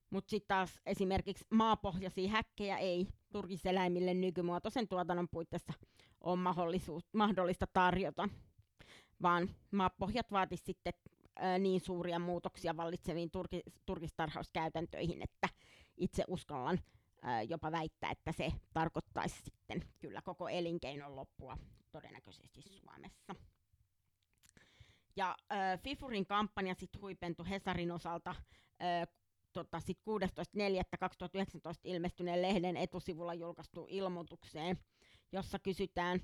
[0.10, 5.74] Mutta sitten taas esimerkiksi maapohjaisia häkkejä ei turkiseläimille nykymuotoisen tuotannon puitteissa
[6.22, 6.40] ole
[7.14, 8.30] mahdollista tarjota,
[9.22, 10.94] vaan maapohjat vaatisivat sitten
[11.40, 15.50] ää, niin suuria muutoksia vallitseviin turki, turkistarhauskäytäntöihin, että
[15.98, 16.80] itse uskallan
[17.22, 21.58] ää, jopa väittää, että se tarkoittaisi sitten kyllä koko elinkeinon loppua
[21.92, 23.36] todennäköisesti Suomessa.
[25.16, 29.08] Ja äh, Fifurin kampanja sitten huipentui Hesarin osalta äh,
[29.54, 30.06] tota, sit 16.4.2019
[31.84, 34.78] ilmestyneen lehden etusivulla julkaistu ilmoitukseen,
[35.32, 36.22] jossa kysytään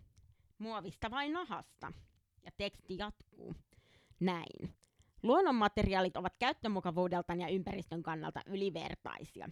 [0.57, 1.91] muovista vai nahasta.
[2.43, 3.55] Ja teksti jatkuu
[4.19, 4.84] näin.
[5.25, 9.49] Luonnonmateriaalit ovat käyttömukavuudeltaan ja ympäristön kannalta ylivertaisia.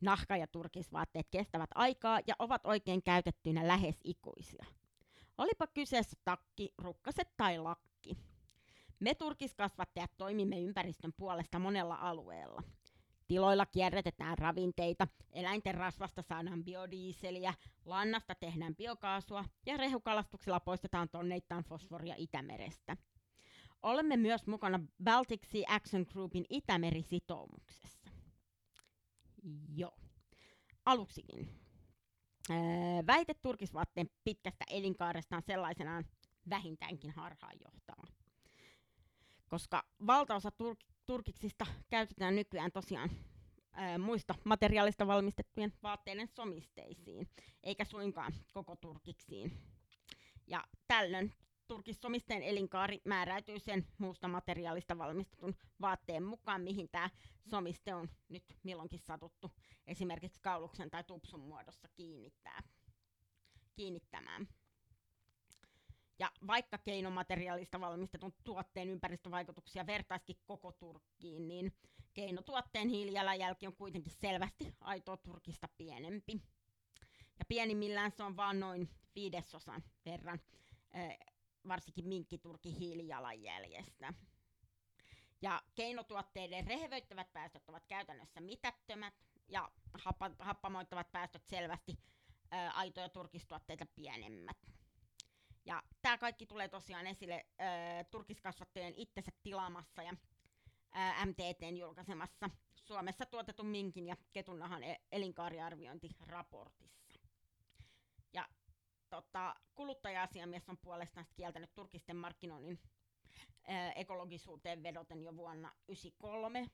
[0.00, 4.64] Nahka- ja turkisvaatteet kestävät aikaa ja ovat oikein käytettyinä lähes ikuisia.
[5.38, 8.16] Olipa kyseessä takki, rukkaset tai lakki.
[9.00, 12.62] Me turkiskasvattajat toimimme ympäristön puolesta monella alueella.
[13.28, 22.14] Tiloilla kierrätetään ravinteita, eläinten rasvasta saadaan biodieseliä, lannasta tehdään biokaasua ja rehukalastuksella poistetaan tonneittain fosforia
[22.18, 22.96] Itämerestä.
[23.84, 28.10] Olemme myös mukana Baltic Sea Action Groupin Itämeri-sitoumuksessa.
[29.74, 29.98] Joo.
[30.86, 31.48] Aluksikin.
[32.50, 32.56] Öö,
[33.06, 36.04] väite turkisvaatteen pitkästä elinkaaresta on sellaisenaan
[36.50, 38.02] vähintäänkin harhaanjohtava.
[39.48, 43.10] Koska valtaosa tur- turkiksista käytetään nykyään tosiaan
[43.72, 47.28] ää, muista materiaalista valmistettujen vaatteiden somisteisiin,
[47.62, 49.52] eikä suinkaan koko turkiksiin.
[50.46, 51.32] Ja tällöin
[51.68, 57.10] turkissomisteen elinkaari määräytyy sen muusta materiaalista valmistetun vaatteen mukaan, mihin tämä
[57.46, 59.52] somiste on nyt milloinkin satuttu
[59.86, 62.62] esimerkiksi kauluksen tai tupsun muodossa kiinnittää,
[63.74, 64.48] kiinnittämään.
[66.18, 71.72] Ja vaikka keinomateriaalista valmistetun tuotteen ympäristövaikutuksia vertaiskin koko Turkkiin, niin
[72.14, 76.32] keinotuotteen hiilijalanjälki on kuitenkin selvästi aitoa Turkista pienempi.
[77.38, 80.40] Ja pienimmillään se on vain noin viidesosan verran
[81.68, 84.14] varsinkin minkkiturkin hiilijalanjäljestä.
[85.42, 89.14] Ja keinotuotteiden rehevöittävät päästöt ovat käytännössä mitättömät
[89.48, 91.98] ja happa, happamoittavat päästöt selvästi
[92.50, 94.56] ää, aitoja turkistuotteita pienemmät.
[95.64, 100.14] Ja tämä kaikki tulee tosiaan esille ää, turkiskasvattajien itsensä tilaamassa ja
[100.92, 102.50] ää, MTTn julkaisemassa
[102.84, 107.03] Suomessa tuotetun minkin ja ketunnahan e- elinkaariarviointiraportissa.
[109.14, 112.80] Tota, kuluttaja-asiamies on puolestaan kieltänyt turkisten markkinoinnin
[113.68, 116.66] ää, ekologisuuteen vedoten jo vuonna 1993.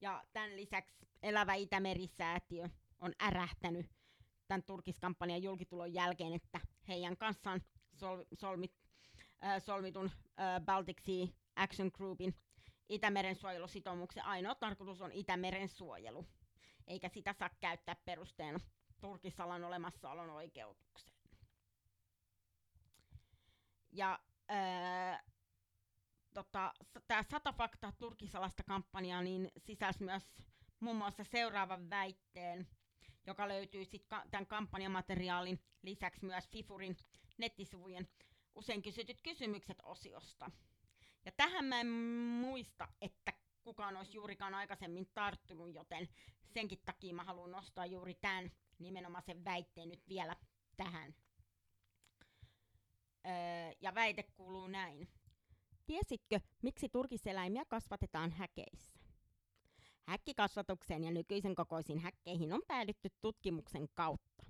[0.00, 2.68] Ja tämän lisäksi Elävä Itämeri-säätiö
[3.00, 3.86] on ärähtänyt
[4.48, 7.62] tämän turkiskampanjan julkitulon jälkeen, että heidän kanssaan
[7.94, 8.72] sol, solmit,
[9.44, 12.34] äh, solmitun äh, Baltic Sea Action Groupin
[12.88, 16.26] Itämeren suojelusitoumuksen ainoa tarkoitus on Itämeren suojelu,
[16.86, 18.60] eikä sitä saa käyttää perusteena
[19.00, 21.15] turkisalan olemassaolon oikeutukseen.
[23.92, 24.18] Ja
[24.50, 25.24] äh,
[26.34, 26.74] tota,
[27.06, 30.22] tämä sata faktaa turkisalasta kampanjaa niin sisälsi myös
[30.80, 32.68] muun muassa seuraavan väitteen,
[33.26, 36.96] joka löytyy sitten ka- tämän kampanjamateriaalin lisäksi myös Fifurin
[37.38, 38.08] nettisivujen
[38.54, 40.50] usein kysytyt kysymykset osiosta.
[41.24, 41.86] Ja tähän mä en
[42.40, 46.08] muista, että kukaan olisi juurikaan aikaisemmin tarttunut, joten
[46.46, 50.36] senkin takia mä haluan nostaa juuri tämän nimenomaisen väitteen nyt vielä
[50.76, 51.14] tähän.
[53.26, 55.08] Öö, ja väite kuuluu näin.
[55.86, 58.98] Tiesitkö, miksi turkiseläimiä kasvatetaan häkeissä?
[60.06, 64.44] Häkkikasvatukseen ja nykyisen kokoisiin häkkeihin on päädytty tutkimuksen kautta.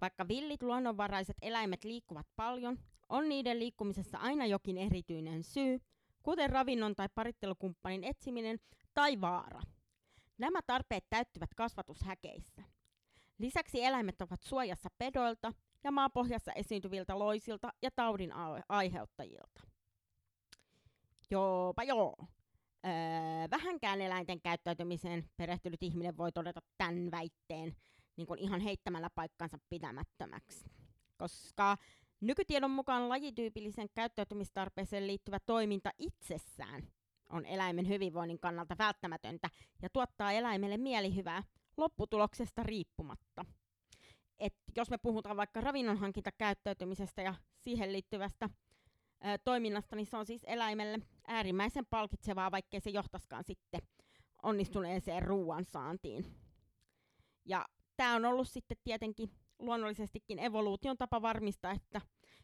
[0.00, 5.80] Vaikka villit luonnonvaraiset eläimet liikkuvat paljon, on niiden liikkumisessa aina jokin erityinen syy,
[6.22, 8.60] kuten ravinnon tai parittelukumppanin etsiminen
[8.94, 9.60] tai vaara.
[10.38, 12.62] Nämä tarpeet täyttyvät kasvatushäkeissä.
[13.38, 15.52] Lisäksi eläimet ovat suojassa pedoilta
[15.84, 18.32] ja maapohjassa esiintyviltä loisilta ja taudin
[18.68, 19.60] aiheuttajilta.
[21.30, 22.16] Joopa joo.
[22.86, 27.76] Öö, vähänkään eläinten käyttäytymiseen perehtynyt ihminen voi todeta tämän väitteen
[28.16, 30.64] niin kuin ihan heittämällä paikkansa pitämättömäksi.
[31.16, 31.76] Koska
[32.20, 36.82] nykytiedon mukaan lajityypillisen käyttäytymistarpeeseen liittyvä toiminta itsessään
[37.30, 39.50] on eläimen hyvinvoinnin kannalta välttämätöntä
[39.82, 41.42] ja tuottaa eläimelle mielihyvää
[41.76, 43.44] lopputuloksesta riippumatta.
[44.38, 48.50] Et jos me puhutaan vaikka ravinnonhankintakäyttäytymisestä ja siihen liittyvästä
[49.20, 53.80] ää, toiminnasta, niin se on siis eläimelle äärimmäisen palkitsevaa, vaikkei se johtaskaan sitten
[54.42, 56.24] onnistuneeseen ruoansaantiin.
[57.44, 62.00] Ja tämä on ollut sitten tietenkin luonnollisestikin evoluution tapa varmistaa, että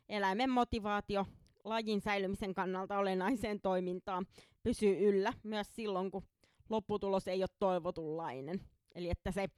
[0.08, 1.26] eläimen motivaatio
[1.64, 4.26] lajin säilymisen kannalta olennaiseen toimintaan
[4.62, 6.28] pysyy yllä myös silloin, kun
[6.68, 8.60] lopputulos ei ole toivotunlainen.
[8.94, 9.48] Eli että se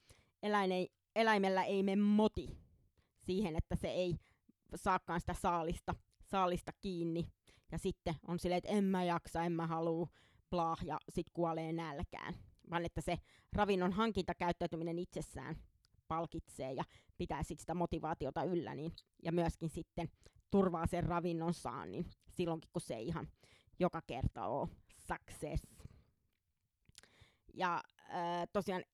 [0.42, 2.58] eläin ei, eläimellä ei mene moti
[3.18, 4.16] siihen, että se ei
[4.74, 7.28] saakaan sitä saalista, saalista kiinni.
[7.72, 10.06] Ja sitten on silleen, että en mä jaksa, en mä halua,
[10.50, 12.34] blah, ja sitten kuolee nälkään.
[12.70, 13.16] Vaan että se
[13.52, 15.56] ravinnon hankintakäyttäytyminen itsessään
[16.08, 16.84] palkitsee ja
[17.18, 20.08] pitää sit sitä motivaatiota yllä, niin, ja myöskin sitten
[20.50, 23.28] turvaa sen ravinnon saannin silloinkin, kun se ei ihan
[23.78, 25.62] joka kerta ole success.
[27.54, 28.84] Ja äh, tosiaan,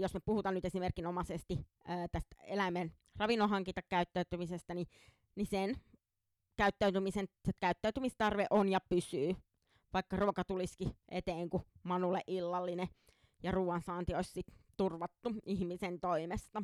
[0.00, 1.58] jos me puhutaan nyt esimerkinomaisesti
[1.90, 4.86] äh, tästä eläimen ravinnonhankintakäyttäytymisestä, niin,
[5.34, 5.76] niin sen
[6.56, 9.36] käyttäytymisen, se käyttäytymistarve on ja pysyy,
[9.92, 12.88] vaikka ruoka tulisikin eteen kuin Manulle illallinen
[13.42, 14.42] ja ruoansaanti olisi
[14.76, 16.62] turvattu ihmisen toimesta.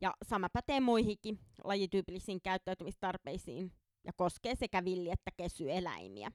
[0.00, 3.72] Ja sama pätee muihinkin lajityypillisiin käyttäytymistarpeisiin
[4.04, 6.32] ja koskee sekä villi- että kesyeläimiä.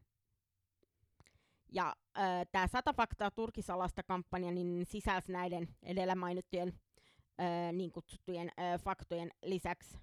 [1.71, 6.80] Ja äh, tämä 100 faktaa turkisalasta kampanja niin sisälsi näiden edellä mainittujen
[7.41, 9.97] äh, niin kutsuttujen äh, faktojen lisäksi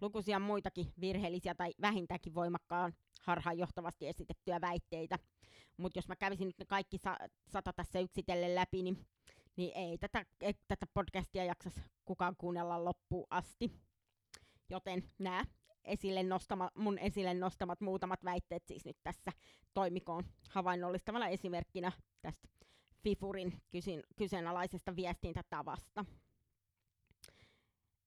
[0.00, 5.18] lukuisia muitakin virheellisiä tai vähintäänkin voimakkaan harhaanjohtavasti esitettyjä väitteitä.
[5.76, 9.06] Mutta jos mä kävisin nyt ne kaikki sa- sata tässä yksitellen läpi, niin,
[9.56, 13.72] niin ei tätä, ei tätä podcastia jaksas kukaan kuunnella loppuun asti.
[14.70, 15.44] Joten nämä
[15.86, 19.32] esille nostama, mun esille nostamat muutamat väitteet siis nyt tässä
[19.74, 22.48] toimikoon havainnollistavana esimerkkinä tästä
[23.02, 26.04] Fifurin kysyn, kyseenalaisesta viestintätavasta.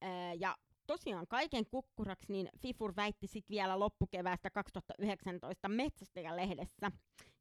[0.03, 6.91] Öö, ja tosiaan kaiken kukkuraksi niin Fifur väitti sitten vielä loppukeväästä 2019 Metsästäjä-lehdessä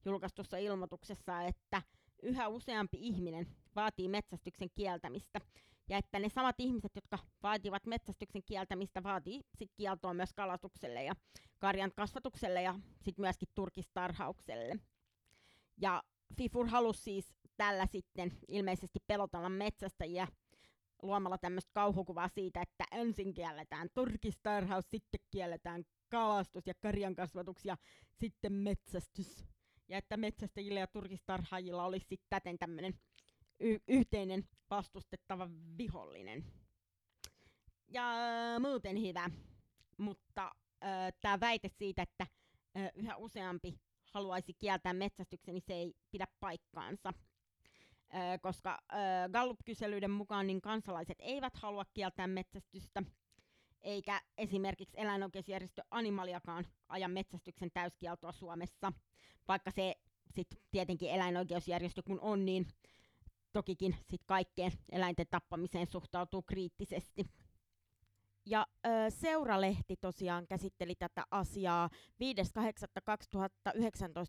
[0.05, 1.83] julkaistussa ilmoituksessa, että
[2.22, 3.46] yhä useampi ihminen
[3.77, 5.40] vaatii metsästyksen kieltämistä
[5.88, 11.14] ja että ne samat ihmiset, jotka vaativat metsästyksen kieltämistä, vaatii sit kieltoa myös kalastukselle ja
[11.59, 12.74] karjan kasvatukselle ja
[13.05, 14.77] sitten myöskin turkistarhaukselle.
[15.81, 16.03] Ja
[16.37, 20.29] Fifur halusi siis tällä sitten ilmeisesti pelotella metsästäjiä
[21.03, 27.77] luomalla tämmöistä kauhukuvaa siitä, että ensin kielletään turkistarhaus, sitten kielletään kalastus ja karjan kasvatus ja
[28.20, 29.44] sitten metsästys.
[29.88, 32.94] Ja että metsästäjillä ja turkistarhaajilla olisi sitten täten tämmöinen
[33.61, 36.44] y- yhteinen vastustettava vihollinen.
[37.88, 38.12] Ja
[38.61, 39.31] muuten hyvä,
[39.96, 40.54] mutta
[41.20, 42.26] tämä väite siitä, että
[42.76, 43.74] ö, yhä useampi
[44.12, 47.12] haluaisi kieltää metsästyksen, niin se ei pidä paikkaansa.
[48.14, 48.96] Ö, koska ö,
[49.33, 53.02] Gallup-kyselyiden mukaan niin kansalaiset eivät halua kieltää metsästystä,
[53.81, 58.92] eikä esimerkiksi eläinoikeusjärjestö Animaliakaan aja metsästyksen täyskieltoa Suomessa,
[59.48, 59.94] vaikka se
[60.31, 62.66] sitten tietenkin eläinoikeusjärjestö kun on, niin
[63.59, 67.25] tokikin sit kaikkeen eläinten tappamiseen suhtautuu kriittisesti.
[68.47, 71.90] Ja ö, Seuralehti tosiaan käsitteli tätä asiaa
[72.23, 73.75] 5.8.2019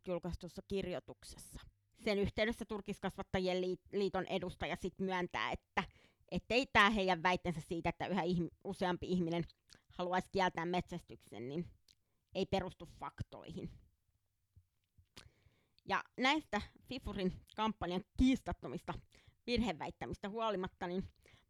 [0.08, 1.60] julkaistussa kirjoituksessa.
[2.04, 3.62] Sen yhteydessä Turkiskasvattajien
[3.92, 5.84] liiton edustaja sit myöntää, että
[6.32, 9.44] ettei tämä heidän väitteensä siitä, että yhä ihm- useampi ihminen
[9.89, 11.65] haluaisi kieltää metsästyksen, niin
[12.36, 13.70] ei perustu faktoihin.
[15.89, 18.94] Ja näistä Fifurin kampanjan kiistattomista
[19.50, 21.04] virheväittämistä huolimatta, niin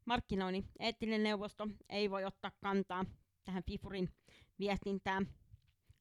[0.05, 3.05] markkinoinnin eettinen neuvosto ei voi ottaa kantaa
[3.45, 4.09] tähän Fifurin
[4.59, 5.27] viestintään,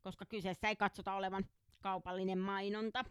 [0.01, 1.45] koska kyseessä ei katsota olevan
[1.83, 3.05] kaupallinen mainonta.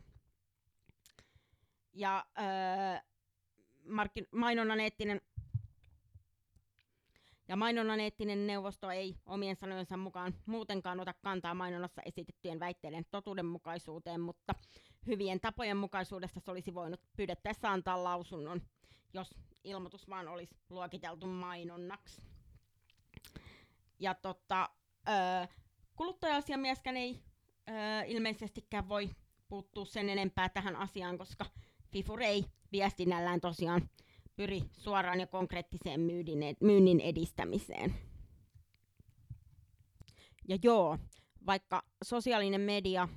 [1.94, 3.00] Ja öö,
[3.86, 5.22] markkin- mainonnan eettinen
[7.48, 14.22] ja mainonnan eettinen neuvosto ei omien sanojensa mukaan muutenkaan ota kantaa mainonnassa esitettyjen väitteiden totuudenmukaisuuteen,
[14.22, 14.54] mutta
[15.06, 18.62] hyvien tapojen mukaisuudesta se olisi voinut pyydettäessä antaa lausunnon,
[19.14, 22.22] jos ilmoitus vaan olisi luokiteltu mainonnaksi.
[24.00, 24.70] Ja tota,
[25.08, 25.48] öö,
[25.96, 27.20] kuluttaja-asiamieskään ei
[27.70, 29.10] öö, ilmeisestikään voi
[29.48, 31.46] puuttua sen enempää tähän asiaan, koska
[31.92, 33.90] Fifur ei viestinnällään tosiaan
[34.36, 36.00] pyri suoraan ja konkreettiseen
[36.62, 37.96] myynnin edistämiseen.
[40.48, 40.98] Ja joo,
[41.46, 43.08] vaikka sosiaalinen media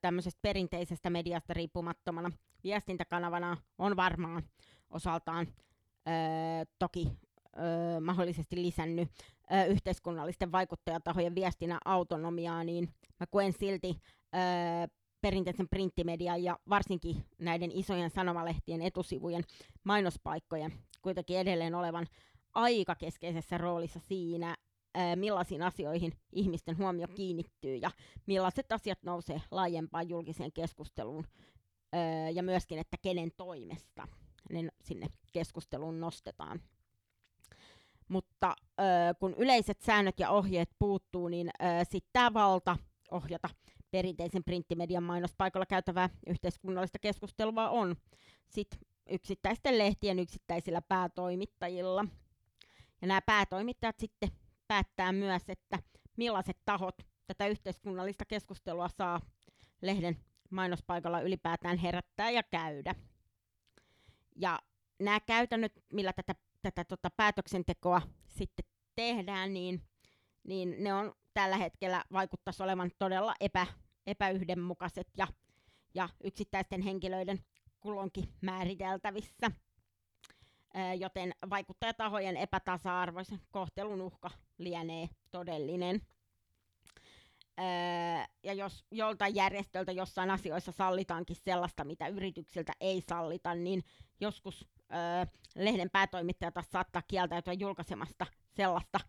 [0.00, 2.30] tämmöisestä perinteisestä mediasta riippumattomana
[2.64, 4.42] viestintäkanavana on varmaan
[4.90, 6.10] osaltaan ö,
[6.78, 7.08] toki
[7.56, 9.08] ö, mahdollisesti lisännyt
[9.52, 12.88] ö, yhteiskunnallisten vaikuttajatahojen viestinnän autonomiaa, niin
[13.20, 13.96] mä koen silti
[14.34, 14.88] ö,
[15.20, 19.44] perinteisen printtimedian ja varsinkin näiden isojen sanomalehtien etusivujen
[19.84, 20.72] mainospaikkojen
[21.02, 22.06] kuitenkin edelleen olevan
[22.54, 24.56] aika keskeisessä roolissa siinä,
[25.16, 27.90] millaisiin asioihin ihmisten huomio kiinnittyy ja
[28.26, 31.24] millaiset asiat nousee laajempaan julkiseen keskusteluun
[32.34, 34.08] ja myöskin, että kenen toimesta
[34.50, 36.60] ne sinne keskusteluun nostetaan.
[38.08, 38.56] Mutta
[39.18, 41.50] kun yleiset säännöt ja ohjeet puuttuu, niin
[41.82, 42.76] sitten tämä valta
[43.10, 43.48] ohjata
[43.90, 47.96] perinteisen printtimedian mainospaikalla käytävää yhteiskunnallista keskustelua on
[48.48, 48.68] sit
[49.10, 52.04] yksittäisten lehtien yksittäisillä päätoimittajilla.
[53.02, 54.30] Ja nämä päätoimittajat sitten
[54.68, 55.78] päättää myös, että
[56.16, 56.94] millaiset tahot
[57.26, 59.20] tätä yhteiskunnallista keskustelua saa
[59.82, 60.16] lehden
[60.50, 62.94] mainospaikalla ylipäätään herättää ja käydä.
[64.40, 64.58] Ja
[64.98, 68.64] nämä käytännöt, millä tätä, tätä tota päätöksentekoa sitten
[68.94, 69.82] tehdään, niin,
[70.44, 73.66] niin ne on tällä hetkellä vaikuttaisi olevan todella epä,
[74.06, 75.26] epäyhdenmukaiset ja,
[75.94, 77.44] ja yksittäisten henkilöiden
[77.80, 79.50] kulonkin määriteltävissä.
[80.98, 86.00] joten vaikuttajatahojen epätasa-arvoisen kohtelun uhka lienee todellinen.
[88.42, 93.84] Ja jos joltain järjestöltä jossain asioissa sallitaankin sellaista, mitä yrityksiltä ei sallita, niin
[94.20, 94.68] joskus
[95.54, 99.00] lehden päätoimittaja taas saattaa kieltäytyä julkaisemasta sellaista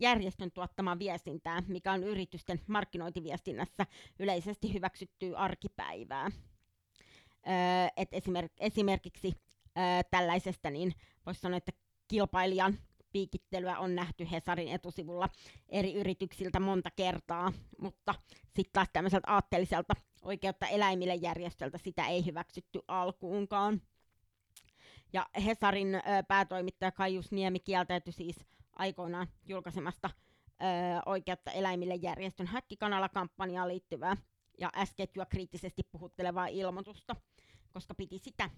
[0.00, 3.86] järjestön tuottamaa viestintää, mikä on yritysten markkinointiviestinnässä
[4.18, 6.30] yleisesti hyväksyttyä arkipäivää.
[7.96, 9.32] Et esimerk- esimerkiksi
[10.10, 10.92] tällaisesta niin
[11.26, 11.72] voisi sanoa, että
[12.08, 12.78] kilpailijan
[13.14, 15.28] piikittelyä on nähty Hesarin etusivulla
[15.68, 22.80] eri yrityksiltä monta kertaa, mutta sitten taas tämmöiseltä aatteelliselta oikeutta eläimille järjestöltä sitä ei hyväksytty
[22.88, 23.82] alkuunkaan.
[25.12, 28.36] Ja Hesarin ö, päätoimittaja Kaius Niemi kieltäytyi siis
[28.76, 30.64] aikoinaan julkaisemasta ö,
[31.06, 34.16] oikeutta eläimille järjestön häkkikanala-kampanjaan liittyvää
[34.58, 37.16] ja S-ketjua kriittisesti puhuttelevaa ilmoitusta,
[37.72, 38.50] koska piti sitä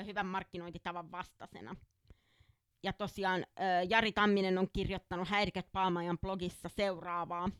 [0.00, 1.76] ö, hyvän markkinointitavan vastaisena.
[2.84, 3.46] Ja tosiaan
[3.88, 7.50] Jari Tamminen on kirjoittanut Häiriköt Paamajan blogissa seuraavaa.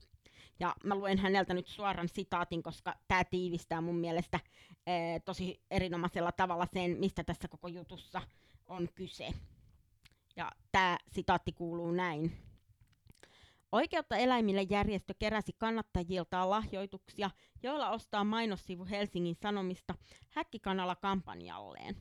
[0.60, 4.40] Ja mä luen häneltä nyt suoran sitaatin, koska tämä tiivistää mun mielestä
[5.24, 8.22] tosi erinomaisella tavalla sen, mistä tässä koko jutussa
[8.66, 9.28] on kyse.
[10.36, 12.36] Ja tämä sitaatti kuuluu näin.
[13.72, 17.30] Oikeutta eläimille järjestö keräsi kannattajiltaan lahjoituksia,
[17.62, 19.94] joilla ostaa mainossivu Helsingin Sanomista
[20.30, 21.96] häkkikanala kampanjalleen.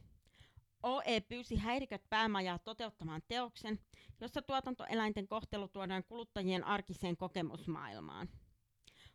[0.83, 3.79] OE pyysi häiriköt päämajaa toteuttamaan teoksen,
[4.21, 8.29] jossa tuotantoeläinten kohtelu tuodaan kuluttajien arkiseen kokemusmaailmaan.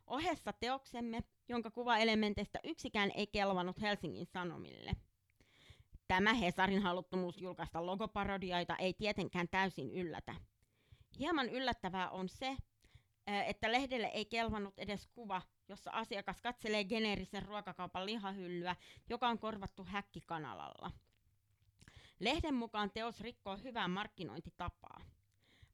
[0.07, 4.91] Ohessa teoksemme, jonka kuvaelementeistä yksikään ei kelvannut Helsingin Sanomille.
[6.07, 10.35] Tämä Hesarin haluttomuus julkaista logoparodioita ei tietenkään täysin yllätä.
[11.19, 12.57] Hieman yllättävää on se,
[13.27, 18.75] että lehdelle ei kelvannut edes kuva, jossa asiakas katselee geneerisen ruokakaupan lihahyllyä,
[19.09, 20.91] joka on korvattu häkkikanalalla.
[22.19, 25.01] Lehden mukaan teos rikkoo hyvää markkinointitapaa.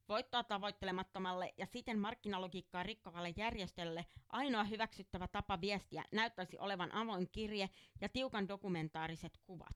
[0.10, 7.70] Voittoa tavoittelemattomalle ja siten markkinalogiikkaa rikkovalle järjestölle ainoa hyväksyttävä tapa viestiä näyttäisi olevan avoin kirje
[8.02, 9.76] ja tiukan dokumentaariset kuvat.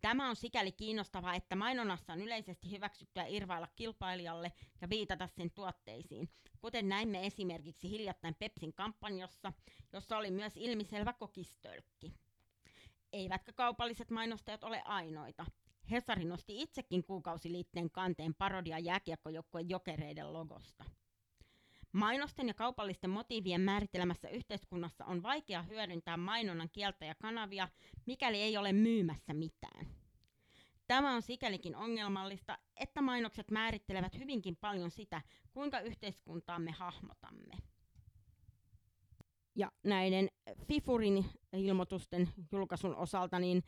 [0.00, 6.28] Tämä on sikäli kiinnostavaa, että mainonnassa on yleisesti hyväksyttyä irvailla kilpailijalle ja viitata sen tuotteisiin,
[6.60, 9.52] kuten näimme esimerkiksi hiljattain Pepsin kampanjassa,
[9.92, 12.23] jossa oli myös ilmiselvä kokistölkki.
[13.14, 15.46] Eivätkä kaupalliset mainostajat ole ainoita.
[15.90, 20.84] Hesari nosti itsekin kuukausiliitteen kanteen parodia jääkiekkojoukkueen jokereiden logosta.
[21.92, 27.68] Mainosten ja kaupallisten motiivien määrittelemässä yhteiskunnassa on vaikea hyödyntää mainonnan kieltäjä kanavia,
[28.06, 29.86] mikäli ei ole myymässä mitään.
[30.86, 37.54] Tämä on sikälikin ongelmallista, että mainokset määrittelevät hyvinkin paljon sitä, kuinka yhteiskuntaamme hahmotamme.
[39.56, 40.28] Ja näiden
[40.68, 43.64] Fifurin ilmoitusten julkaisun osalta niin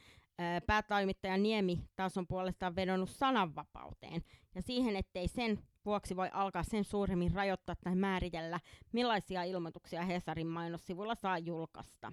[0.66, 4.22] päätoimittaja Niemi taas on puolestaan vedonnut sananvapauteen
[4.54, 8.60] ja siihen, ettei sen vuoksi voi alkaa sen suuremmin rajoittaa tai määritellä,
[8.92, 12.12] millaisia ilmoituksia Hesarin mainossivulla saa julkaista.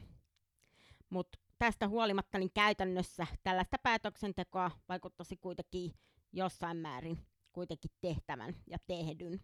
[1.10, 5.94] Mutta tästä huolimatta niin käytännössä tällaista päätöksentekoa vaikuttaisi kuitenkin
[6.32, 7.18] jossain määrin
[7.54, 9.42] kuitenkin tehtävän ja tehdyn.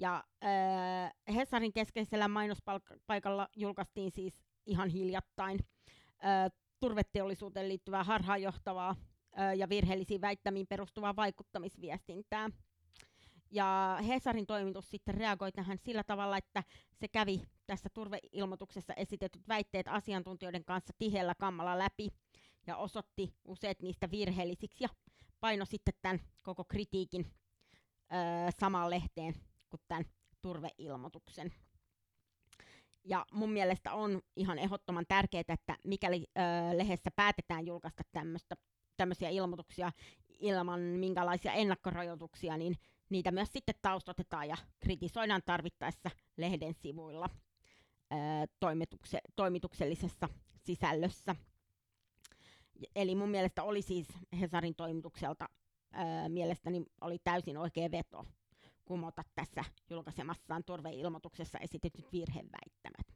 [0.00, 5.58] Ja äh, Hesarin keskeisellä mainospaikalla julkaistiin siis ihan hiljattain
[6.24, 8.96] äh, turveteollisuuteen liittyvää harhaanjohtavaa
[9.38, 12.48] äh, ja virheellisiin väittämiin perustuvaa vaikuttamisviestintää.
[13.50, 19.88] Ja Hesarin toimitus sitten reagoi tähän sillä tavalla, että se kävi tässä turveilmoituksessa esitetyt väitteet
[19.88, 22.08] asiantuntijoiden kanssa tiheällä kammalla läpi
[22.66, 24.88] ja osoitti useat niistä virheellisiksi ja
[25.40, 27.26] paino sitten tämän koko kritiikin
[28.12, 30.04] öö, samaan lehteen kuin tämän
[30.42, 31.52] turveilmoituksen.
[33.04, 38.02] Ja mun mielestä on ihan ehdottoman tärkeää, että mikäli öö, lehdessä päätetään julkaista
[38.96, 39.92] tämmöisiä ilmoituksia
[40.40, 42.76] ilman minkälaisia ennakkorajoituksia, niin
[43.10, 47.28] niitä myös sitten taustotetaan ja kritisoidaan tarvittaessa lehden sivuilla
[48.10, 51.36] ää, toimitukse, toimituksellisessa sisällössä.
[52.96, 54.08] Eli mun mielestä oli siis
[54.40, 55.48] Hesarin toimitukselta
[55.92, 58.26] ää, mielestäni oli täysin oikea veto
[58.90, 63.06] kumota tässä julkaisemassaan turveilmoituksessa esitetyt virheväittämät.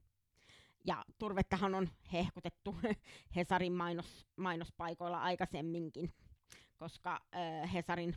[0.87, 2.77] Ja turvettahan on hehkutettu
[3.37, 6.13] Hesarin mainos, mainospaikoilla aikaisemminkin,
[6.79, 7.21] koska
[7.73, 8.17] Hesarin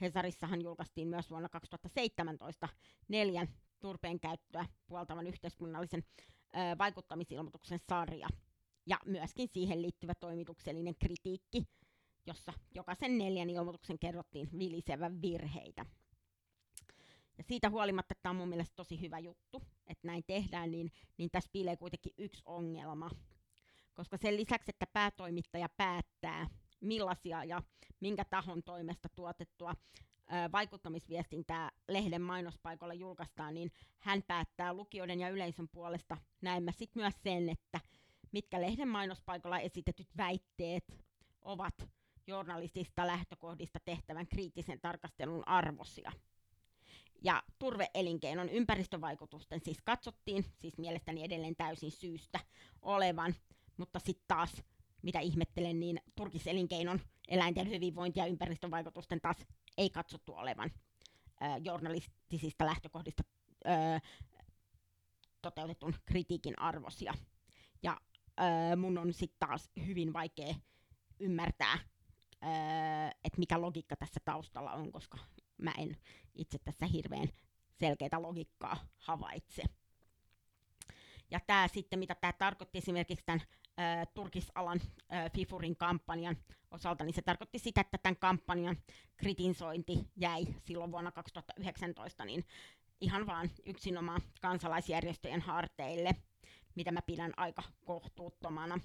[0.00, 2.68] Hesarissahan julkaistiin myös vuonna 2017
[3.08, 3.48] neljän
[3.80, 6.04] turpeen käyttöä puoltavan yhteiskunnallisen
[6.78, 8.28] vaikuttamisilmoituksen sarja.
[8.86, 11.62] Ja myöskin siihen liittyvä toimituksellinen kritiikki,
[12.26, 15.86] jossa jokaisen neljän ilmoituksen kerrottiin vilisevän virheitä.
[17.40, 21.50] Siitä huolimatta tämä on mun mielestä tosi hyvä juttu, että näin tehdään, niin, niin tässä
[21.52, 23.10] piilee kuitenkin yksi ongelma.
[23.94, 26.46] Koska sen lisäksi, että päätoimittaja päättää,
[26.80, 27.62] millaisia ja
[28.00, 29.74] minkä tahon toimesta tuotettua
[30.52, 37.48] vaikuttamisviestintää lehden mainospaikalla julkaistaan, niin hän päättää lukijoiden ja yleisön puolesta näemme sitten myös sen,
[37.48, 37.80] että
[38.32, 40.84] mitkä lehden mainospaikalla esitetyt väitteet
[41.42, 41.74] ovat
[42.26, 46.12] journalistista lähtökohdista tehtävän kriittisen tarkastelun arvosia.
[47.22, 52.40] Ja turveelinkeinon ympäristövaikutusten siis katsottiin, siis mielestäni edelleen täysin syystä
[52.82, 53.34] olevan,
[53.76, 54.62] mutta sitten taas,
[55.02, 59.36] mitä ihmettelen, niin turkiselinkeinon eläinten hyvinvointi- ja ympäristövaikutusten taas
[59.78, 60.70] ei katsottu olevan
[61.42, 63.22] äh, journalistisista lähtökohdista
[63.66, 64.02] äh,
[65.42, 67.14] toteutetun kritiikin arvosia.
[67.82, 68.00] Ja
[68.40, 70.54] äh, mun on sitten taas hyvin vaikea
[71.20, 71.78] ymmärtää,
[73.24, 75.18] että mikä logiikka tässä taustalla on, koska
[75.58, 75.96] mä en
[76.34, 77.28] itse tässä hirveän
[77.72, 79.62] selkeää logiikkaa havaitse.
[81.30, 84.80] Ja tämä sitten, mitä tämä tarkoitti esimerkiksi tämän ä, turkisalan
[85.12, 86.36] ä, FIFURin kampanjan
[86.70, 88.76] osalta, niin se tarkoitti sitä, että tämän kampanjan
[89.16, 92.44] kritisointi jäi silloin vuonna 2019 niin
[93.00, 96.16] ihan vaan yksinomaan kansalaisjärjestöjen harteille,
[96.74, 98.80] mitä mä pidän aika kohtuuttomana,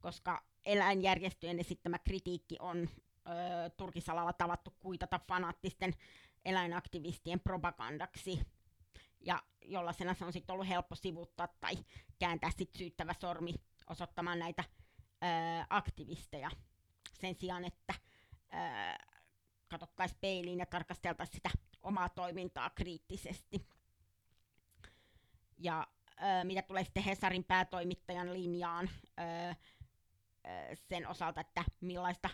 [0.00, 2.88] koska eläinjärjestöjen esittämä kritiikki on
[3.28, 5.94] ö, turkisalalla tavattu kuitata fanaattisten
[6.44, 8.40] eläinaktivistien propagandaksi,
[9.20, 11.74] ja jollaisena se on sitten ollut helppo sivuttaa tai
[12.18, 13.54] kääntää sit syyttävä sormi
[13.86, 15.26] osoittamaan näitä ö,
[15.70, 16.50] aktivisteja
[17.20, 17.94] sen sijaan, että
[19.68, 21.50] katsottaisiin peiliin ja tarkasteltaisiin sitä
[21.82, 23.66] omaa toimintaa kriittisesti.
[25.58, 32.30] Ja ö, mitä tulee sitten Hesarin päätoimittajan linjaan ö, ö, sen osalta, että millaista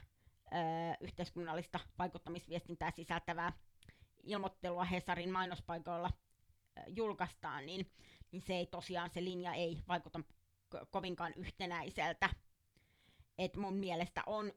[1.01, 3.53] yhteiskunnallista vaikuttamisviestintää sisältävää
[4.23, 6.11] ilmoittelua Hesarin mainospaikoilla
[6.87, 7.91] julkaistaan, niin,
[8.33, 10.21] niin se ei tosiaan, se linja ei vaikuta
[10.91, 12.31] kovinkaan yhtenäiseltä.
[13.39, 14.53] Et mun mielestä on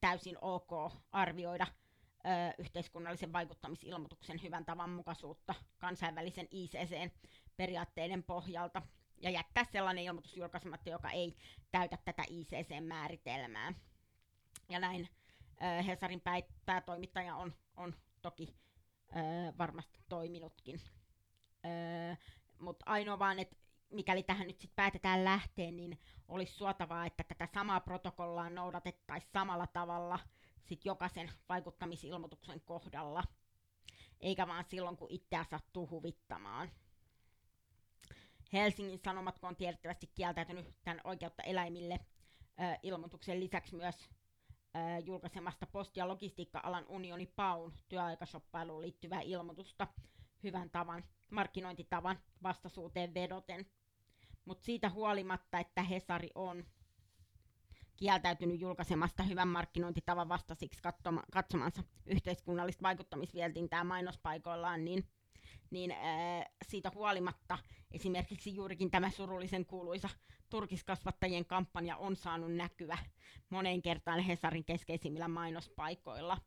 [0.00, 2.28] täysin ok arvioida ö,
[2.58, 8.82] yhteiskunnallisen vaikuttamisilmoituksen hyvän tavan mukaisuutta kansainvälisen ICC-periaatteiden pohjalta
[9.20, 11.36] ja jättää sellainen ilmoitus julkaisematta, joka ei
[11.70, 13.74] täytä tätä ICC-määritelmää.
[14.68, 15.08] Ja näin
[15.86, 18.54] Hesarin pää, päätoimittaja on, on toki
[19.58, 20.80] varmasti toiminutkin.
[22.58, 23.56] Mutta ainoa vaan, että
[23.90, 25.98] mikäli tähän nyt sit päätetään lähteä, niin
[26.28, 30.18] olisi suotavaa, että tätä samaa protokollaa noudatettaisiin samalla tavalla
[30.62, 33.24] sit jokaisen vaikuttamisilmoituksen kohdalla,
[34.20, 36.70] eikä vaan silloin, kun itseä sattuu huvittamaan.
[38.52, 44.10] Helsingin Sanomat on tiedettävästi kieltäytynyt tämän oikeutta eläimille ö, ilmoituksen lisäksi myös
[45.04, 49.86] julkaisemasta posti- ja logistiikka-alan unioni PAUN työaikashoppailuun liittyvää ilmoitusta
[50.42, 53.66] hyvän tavan, markkinointitavan vastaisuuteen vedoten.
[54.44, 56.64] Mutta siitä huolimatta, että Hesari on
[57.96, 60.82] kieltäytynyt julkaisemasta hyvän markkinointitavan vastaisiksi
[61.32, 65.04] katsomansa yhteiskunnallista vaikuttamisvieltintää mainospaikoillaan, niin
[65.70, 67.58] niin ää, siitä huolimatta
[67.90, 70.08] esimerkiksi juurikin tämä surullisen kuuluisa
[70.52, 72.98] turkiskasvattajien kampanja on saanut näkyä
[73.50, 76.38] moneen kertaan Hesarin keskeisimmillä mainospaikoilla,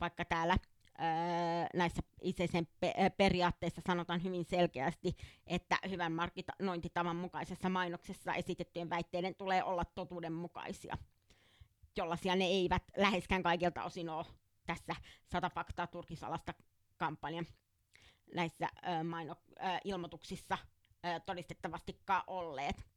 [0.00, 0.56] vaikka täällä
[0.98, 5.16] ää, näissä itseisen pe- periaatteissa sanotaan hyvin selkeästi,
[5.46, 10.98] että hyvän markkinointitavan mukaisessa mainoksessa esitettyjen väitteiden tulee olla totuudenmukaisia,
[11.96, 14.26] jollaisia ne eivät läheskään kaikilta osin ole
[14.66, 14.94] tässä
[15.26, 16.54] sata faktaa turkisalasta
[16.96, 17.46] kampanjan
[18.34, 18.68] näissä
[19.00, 20.58] ö, maino, ö, ilmoituksissa
[21.06, 22.91] ö, todistettavastikaan olleet,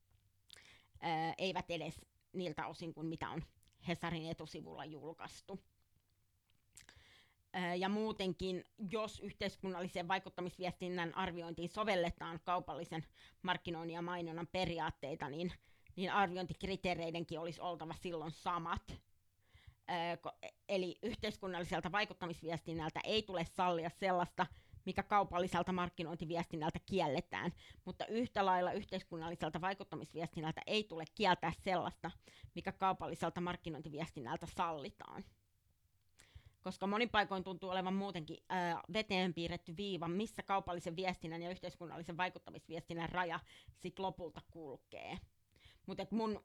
[1.38, 2.02] eivät edes
[2.34, 3.44] niiltä osin kuin mitä on
[3.88, 5.60] Hesarin etusivulla julkaistu.
[7.78, 13.06] Ja muutenkin, jos yhteiskunnallisen vaikuttamisviestinnän arviointiin sovelletaan kaupallisen
[13.42, 15.52] markkinoinnin ja mainonnan periaatteita, niin,
[15.96, 19.02] niin arviointikriteereidenkin olisi oltava silloin samat.
[20.70, 24.46] Eli yhteiskunnalliselta vaikuttamisviestinnältä ei tule sallia sellaista
[24.86, 27.52] mikä kaupalliselta markkinointiviestinnältä kielletään,
[27.86, 32.12] mutta yhtä lailla yhteiskunnalliselta vaikuttamisviestinnältä ei tule kieltää sellaista,
[32.56, 35.24] mikä kaupalliselta markkinointiviestinnältä sallitaan.
[36.62, 42.18] Koska monin paikoin tuntuu olevan muutenkin ää, veteen piirretty viiva, missä kaupallisen viestinnän ja yhteiskunnallisen
[42.18, 43.40] vaikuttamisviestinnän raja
[43.78, 45.18] sit lopulta kulkee.
[45.86, 46.44] Mutta mun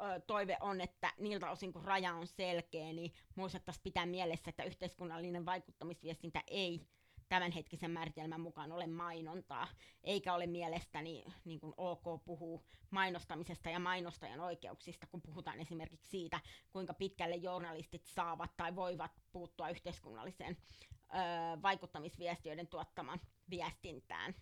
[0.00, 4.64] ö, toive on, että niiltä osin kun raja on selkeä, niin muistettaisiin pitää mielessä, että
[4.64, 6.86] yhteiskunnallinen vaikuttamisviestintä ei
[7.28, 9.68] tämänhetkisen määritelmän mukaan ole mainontaa,
[10.04, 16.40] eikä ole mielestäni niin kuin ok puhuu mainostamisesta ja mainostajan oikeuksista, kun puhutaan esimerkiksi siitä,
[16.70, 20.56] kuinka pitkälle journalistit saavat tai voivat puuttua yhteiskunnalliseen
[21.02, 23.20] ö, vaikuttamisviestiöiden tuottamaan
[23.50, 24.34] viestintään.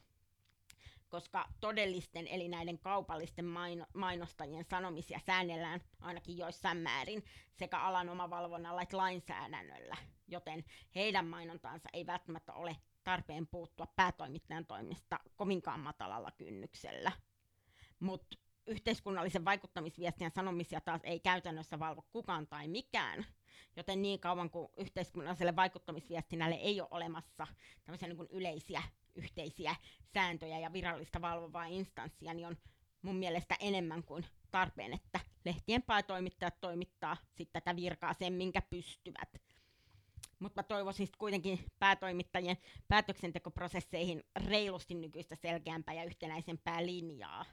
[1.09, 8.82] Koska todellisten eli näiden kaupallisten maino- mainostajien sanomisia säännellään ainakin joissain määrin sekä alan omavalvonnalla
[8.82, 9.96] että lainsäädännöllä,
[10.28, 17.12] joten heidän mainontaansa ei välttämättä ole tarpeen puuttua päätoimittajan toimista kovinkaan matalalla kynnyksellä.
[18.00, 18.36] Mutta
[18.67, 23.27] yhteiskunnallisen vaikuttamisviestien sanomisia taas ei käytännössä valvo kukaan tai mikään,
[23.77, 27.47] joten niin kauan kuin yhteiskunnalliselle vaikuttamisviestinnälle ei ole olemassa
[27.85, 28.83] tämmöisiä niin yleisiä
[29.14, 29.77] yhteisiä
[30.14, 32.57] sääntöjä ja virallista valvovaa instanssia, niin on
[33.03, 39.29] mun mielestä enemmän kuin tarpeen, että lehtien päätoimittajat toimittaa sitten tätä virkaa sen, minkä pystyvät.
[40.39, 42.57] Mutta toivoisin kuitenkin päätoimittajien
[42.89, 47.45] päätöksentekoprosesseihin reilusti nykyistä selkeämpää ja yhtenäisempää linjaa,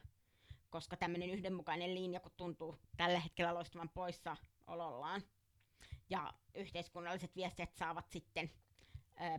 [0.74, 5.22] koska tämmöinen yhdenmukainen linja, kun tuntuu tällä hetkellä loistavan poissa olollaan,
[6.10, 8.50] ja yhteiskunnalliset viestit saavat sitten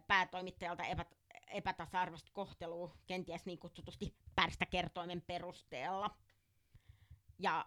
[0.08, 0.84] päätoimittajalta
[1.48, 6.10] epätasa-arvoista kohtelua kenties niin kutsutusti pärstäkertoimen perusteella.
[7.40, 7.66] Ja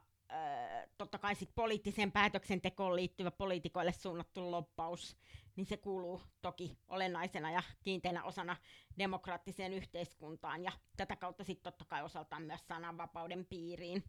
[0.98, 5.16] totta kai sit poliittiseen päätöksentekoon liittyvä poliitikoille suunnattu loppaus,
[5.56, 8.56] niin se kuuluu toki olennaisena ja kiinteänä osana
[8.98, 14.04] demokraattiseen yhteiskuntaan ja tätä kautta sitten totta kai osaltaan myös sananvapauden piiriin.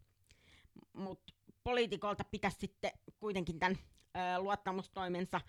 [0.92, 1.32] Mutta
[1.64, 2.90] poliitikolta pitäisi sitten
[3.20, 3.78] kuitenkin tämän
[4.38, 5.40] luottamustoimensa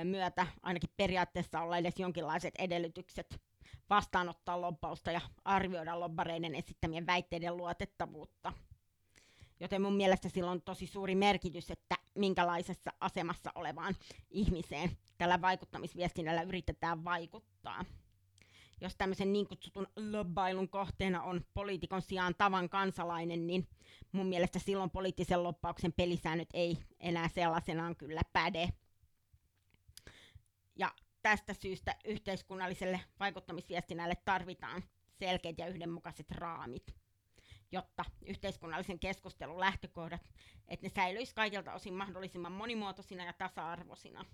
[0.00, 3.40] ö, myötä ainakin periaatteessa olla edes jonkinlaiset edellytykset
[3.90, 8.52] vastaanottaa lobbausta ja arvioida lobbareiden esittämien väitteiden luotettavuutta.
[9.60, 13.94] Joten mun mielestä sillä on tosi suuri merkitys, että minkälaisessa asemassa olevaan
[14.30, 17.84] ihmiseen tällä vaikuttamisviestinnällä yritetään vaikuttaa.
[18.80, 23.68] Jos tämmöisen niin kutsutun lobbailun kohteena on poliitikon sijaan tavan kansalainen, niin
[24.12, 28.68] mun mielestä silloin poliittisen loppauksen pelisäännöt ei enää sellaisenaan kyllä päde.
[30.76, 30.92] Ja
[31.22, 34.82] tästä syystä yhteiskunnalliselle vaikuttamisviestinnälle tarvitaan
[35.18, 36.94] selkeät ja yhdenmukaiset raamit,
[37.72, 40.30] jotta yhteiskunnallisen keskustelun lähtökohdat,
[40.68, 44.24] että ne säilyisivät kaikilta osin mahdollisimman monimuotoisina ja tasa-arvoisina.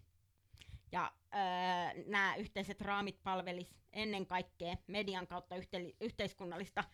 [0.93, 6.85] Ja öö, nämä yhteiset raamit palvelis ennen kaikkea median kautta yhte- yhteiskunnallista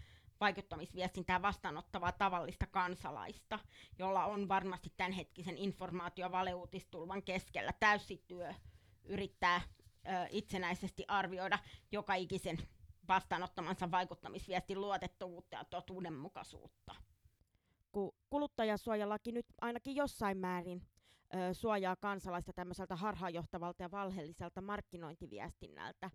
[0.40, 3.58] vaikuttamisviestintää vastaanottavaa tavallista kansalaista,
[3.98, 8.54] jolla on varmasti tämänhetkisen informaatio- valeuutistulvan keskellä täysi työ
[9.04, 9.60] yrittää
[10.06, 11.58] ö, itsenäisesti arvioida
[11.92, 12.58] joka ikisen
[13.10, 16.94] vastaanottamansa vaikuttamisviestin luotettavuutta ja totuudenmukaisuutta.
[17.92, 20.82] Kun kuluttajasuojalaki nyt ainakin jossain määrin
[21.34, 26.10] ö, suojaa kansalaista tämmöiseltä harhaanjohtavalta ja valheelliselta markkinointiviestinnältä,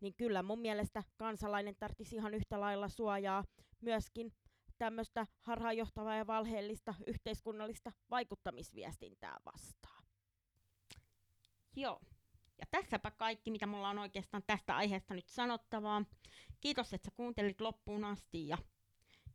[0.00, 3.44] niin kyllä mun mielestä kansalainen tarvitsisi ihan yhtä lailla suojaa
[3.80, 4.32] myöskin
[4.78, 10.04] tämmöistä harhaanjohtavaa ja valheellista yhteiskunnallista vaikuttamisviestintää vastaan.
[11.76, 12.00] Joo,
[12.60, 16.04] ja tässäpä kaikki, mitä mulla on oikeastaan tästä aiheesta nyt sanottavaa.
[16.60, 18.58] Kiitos, että sä kuuntelit loppuun asti ja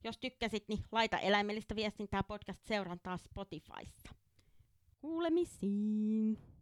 [0.03, 4.15] jos tykkäsit, niin laita eläimellistä viestintää podcast seurantaa Spotifyssa.
[5.01, 6.54] Kuulemisiin!